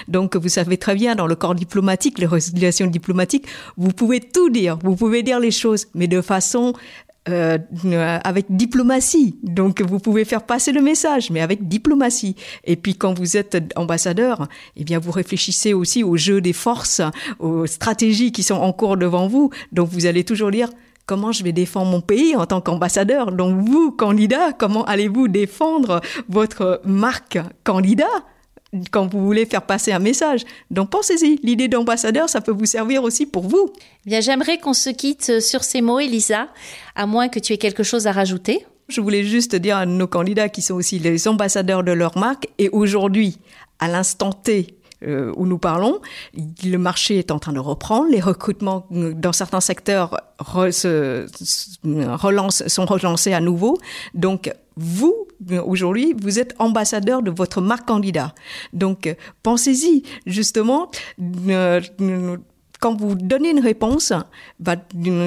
Donc, 0.09 0.35
vous 0.35 0.49
savez 0.49 0.79
très 0.79 0.97
bien, 0.97 1.15
dans 1.15 1.29
le 1.29 1.37
corps 1.37 1.55
diplomatique, 1.55 2.19
les 2.19 2.27
relations 2.27 2.89
diplomatiques, 2.89 3.47
vous 3.77 3.93
pouvez 3.93 4.19
tout 4.19 4.51
dire, 4.51 4.79
vous 4.83 4.97
pouvez 4.97 5.23
dire 5.23 5.39
les 5.39 5.53
choses, 5.53 5.87
mais 5.95 6.09
de 6.09 6.21
façon 6.21 6.73
euh, 7.29 7.59
avec 8.25 8.47
diplomatie. 8.51 9.37
Donc 9.45 9.81
vous 9.81 10.01
pouvez 10.01 10.25
faire 10.25 10.43
passer 10.43 10.73
le 10.73 10.83
message, 10.83 11.31
mais 11.31 11.41
avec 11.41 11.69
diplomatie. 11.69 12.35
Et 12.65 12.77
puis 12.77 12.97
quand 12.97 13.17
vous 13.17 13.37
êtes 13.37 13.73
ambassadeur, 13.77 14.49
eh 14.77 14.83
bien 14.83 14.99
vous 14.99 15.13
réfléchissez 15.13 15.73
aussi 15.73 16.03
au 16.03 16.17
jeu 16.17 16.41
des 16.41 16.53
forces, 16.53 17.01
aux 17.39 17.67
stratégies 17.67 18.33
qui 18.33 18.43
sont 18.43 18.57
en 18.57 18.73
cours 18.73 18.97
devant 18.97 19.29
vous. 19.29 19.51
Donc 19.71 19.89
vous 19.91 20.07
allez 20.07 20.25
toujours 20.25 20.51
dire 20.51 20.69
comment 21.07 21.33
je 21.33 21.45
vais 21.45 21.53
défendre 21.53 21.91
mon 21.91 22.01
pays 22.01 22.35
en 22.35 22.47
tant 22.47 22.61
qu'ambassadeur? 22.61 23.31
Donc 23.33 23.65
vous, 23.67 23.93
candidat, 23.93 24.53
comment 24.53 24.85
allez-vous 24.85 25.29
défendre 25.29 26.01
votre 26.29 26.81
marque 26.85 27.39
candidat? 27.65 28.07
Quand 28.91 29.07
vous 29.13 29.25
voulez 29.25 29.47
faire 29.47 29.63
passer 29.63 29.93
un 29.93 29.99
message. 29.99 30.43
Donc 30.71 30.91
pensez-y, 30.91 31.39
l'idée 31.43 31.69
d'ambassadeur, 31.69 32.29
ça 32.29 32.41
peut 32.41 32.53
vous 32.53 32.67
servir 32.67 33.03
aussi 33.03 33.27
pour 33.27 33.43
vous. 33.43 33.71
Eh 34.07 34.11
bien, 34.11 34.21
j'aimerais 34.21 34.59
qu'on 34.59 34.73
se 34.73 34.91
quitte 34.91 35.41
sur 35.41 35.65
ces 35.65 35.81
mots, 35.81 36.01
Elisa, 36.01 36.49
à 36.95 37.07
moins 37.07 37.29
que 37.29 37.39
tu 37.39 37.53
aies 37.53 37.59
quelque 37.59 37.83
chose 37.83 38.07
à 38.07 38.13
rajouter. 38.13 38.67
Je 38.89 39.01
voulais 39.01 39.25
juste 39.25 39.55
dire 39.55 39.77
à 39.77 39.87
nos 39.87 40.07
candidats 40.07 40.49
qui 40.49 40.63
sont 40.63 40.75
aussi 40.75 40.99
les 40.99 41.29
ambassadeurs 41.29 41.85
de 41.85 41.93
leur 41.93 42.19
marque, 42.19 42.49
et 42.59 42.69
aujourd'hui, 42.71 43.39
à 43.79 43.89
l'instant 43.89 44.33
T, 44.33 44.77
euh, 45.05 45.33
où 45.37 45.47
nous 45.47 45.59
parlons, 45.59 46.01
le 46.65 46.77
marché 46.77 47.19
est 47.19 47.31
en 47.31 47.39
train 47.39 47.53
de 47.53 47.59
reprendre, 47.59 48.09
les 48.11 48.21
recrutements 48.21 48.87
dans 48.91 49.33
certains 49.33 49.61
secteurs 49.61 50.17
se, 50.71 51.27
relance, 52.17 52.67
sont 52.69 52.85
relancés 52.85 53.33
à 53.33 53.41
nouveau. 53.41 53.79
Donc, 54.15 54.53
vous, 54.77 55.27
aujourd'hui, 55.65 56.15
vous 56.21 56.39
êtes 56.39 56.55
ambassadeur 56.59 57.23
de 57.23 57.31
votre 57.31 57.61
marque 57.61 57.87
candidat. 57.87 58.35
Donc, 58.73 59.15
pensez-y, 59.43 60.03
justement, 60.27 60.91
quand 62.83 63.01
vous 63.01 63.15
donnez 63.15 63.51
une 63.51 63.61
réponse, 63.61 64.13
bah, 64.59 64.77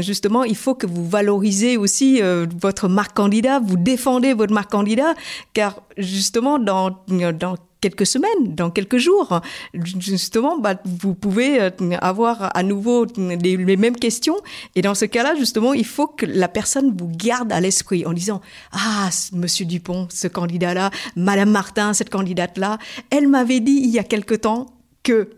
justement, 0.02 0.44
il 0.44 0.58
faut 0.58 0.76
que 0.76 0.86
vous 0.86 1.08
valorisez 1.08 1.78
aussi 1.78 2.22
euh, 2.22 2.46
votre 2.60 2.90
marque 2.90 3.16
candidat, 3.16 3.60
vous 3.60 3.78
défendez 3.78 4.34
votre 4.34 4.54
marque 4.54 4.72
candidat, 4.72 5.14
car 5.54 5.82
justement, 5.98 6.60
dans, 6.60 7.00
dans 7.08 7.56
quelques 7.86 8.08
semaines, 8.08 8.56
dans 8.56 8.72
quelques 8.72 8.98
jours. 8.98 9.42
Justement, 9.74 10.58
bah, 10.58 10.82
vous 10.86 11.14
pouvez 11.14 11.62
euh, 11.62 11.70
avoir 12.02 12.50
à 12.58 12.64
nouveau 12.64 13.06
les, 13.16 13.78
mêmes 13.78 13.96
questions. 13.96 14.38
Et 14.74 14.82
dans 14.82 14.96
ce 14.96 15.06
cas-là, 15.06 15.36
justement, 15.36 15.76
il 15.76 15.86
faut 15.86 16.08
que 16.08 16.26
la 16.26 16.48
personne 16.48 16.96
vous 16.98 17.08
garde 17.08 17.54
à 17.54 17.60
l'esprit 17.60 18.04
en 18.08 18.14
disant 18.14 18.42
Ah, 18.72 19.10
Monsieur 19.34 19.66
Dupont, 19.68 20.08
ce 20.10 20.28
candidat-là, 20.28 20.90
Madame 21.16 21.52
Martin, 21.52 21.94
cette 21.94 22.10
candidate-là, 22.10 22.80
elle 23.12 23.28
m'avait 23.28 23.60
dit 23.60 23.80
il 23.84 23.92
y 23.92 24.00
a 24.00 24.04
quelque 24.04 24.34
temps 24.34 24.66
que. 25.04 25.30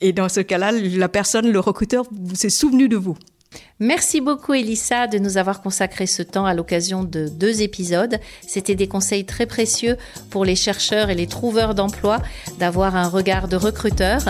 Et 0.00 0.12
dans 0.12 0.28
ce 0.28 0.40
cas-là, 0.40 0.72
la 0.72 1.08
personne, 1.08 1.48
le 1.48 1.60
recruteur, 1.60 2.04
s'est 2.34 2.50
souvenu 2.50 2.88
de 2.88 2.96
vous. 2.96 3.16
Merci 3.80 4.20
beaucoup 4.20 4.54
Elissa 4.54 5.08
de 5.08 5.18
nous 5.18 5.36
avoir 5.36 5.60
consacré 5.60 6.06
ce 6.06 6.22
temps 6.22 6.46
à 6.46 6.54
l'occasion 6.54 7.02
de 7.02 7.28
deux 7.28 7.60
épisodes. 7.60 8.20
C'était 8.46 8.76
des 8.76 8.86
conseils 8.86 9.24
très 9.24 9.46
précieux 9.46 9.96
pour 10.30 10.44
les 10.44 10.54
chercheurs 10.54 11.10
et 11.10 11.14
les 11.14 11.26
trouveurs 11.26 11.74
d'emploi 11.74 12.22
d'avoir 12.58 12.94
un 12.94 13.08
regard 13.08 13.48
de 13.48 13.56
recruteur. 13.56 14.20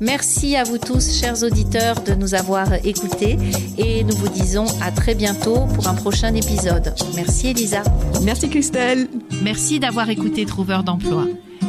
Merci 0.00 0.56
à 0.56 0.64
vous 0.64 0.78
tous, 0.78 1.20
chers 1.20 1.42
auditeurs, 1.42 2.02
de 2.02 2.14
nous 2.14 2.34
avoir 2.34 2.72
écoutés 2.86 3.38
et 3.76 4.04
nous 4.04 4.16
vous 4.16 4.30
disons 4.30 4.66
à 4.82 4.90
très 4.90 5.14
bientôt 5.14 5.66
pour 5.74 5.86
un 5.86 5.94
prochain 5.94 6.34
épisode. 6.34 6.94
Merci 7.14 7.48
Elisa. 7.48 7.82
Merci 8.22 8.48
Christelle. 8.48 9.08
Merci 9.42 9.80
d'avoir 9.80 10.08
écouté 10.08 10.46
Trouveurs 10.46 10.82
d'emploi. 10.82 11.26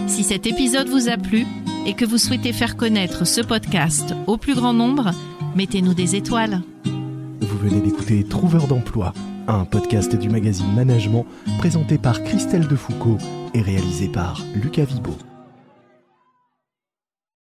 Si 0.07 0.23
cet 0.23 0.47
épisode 0.47 0.87
vous 0.87 1.09
a 1.09 1.17
plu 1.17 1.45
et 1.85 1.93
que 1.93 2.05
vous 2.05 2.17
souhaitez 2.17 2.53
faire 2.53 2.77
connaître 2.77 3.25
ce 3.27 3.41
podcast 3.41 4.13
au 4.27 4.37
plus 4.37 4.55
grand 4.55 4.73
nombre, 4.73 5.11
mettez-nous 5.55 5.93
des 5.93 6.15
étoiles. 6.15 6.61
Vous 7.47 7.59
venez 7.59 7.79
d'écouter 7.79 8.23
Trouveur 8.23 8.65
d'emploi, 8.65 9.13
un 9.47 9.65
podcast 9.65 10.15
du 10.15 10.29
magazine 10.29 10.73
Management 10.73 11.27
présenté 11.59 11.99
par 11.99 12.23
Christelle 12.23 12.67
Defoucault 12.67 13.19
et 13.53 13.61
réalisé 13.61 14.07
par 14.07 14.41
Lucas 14.55 14.85
Vibo. 14.85 15.15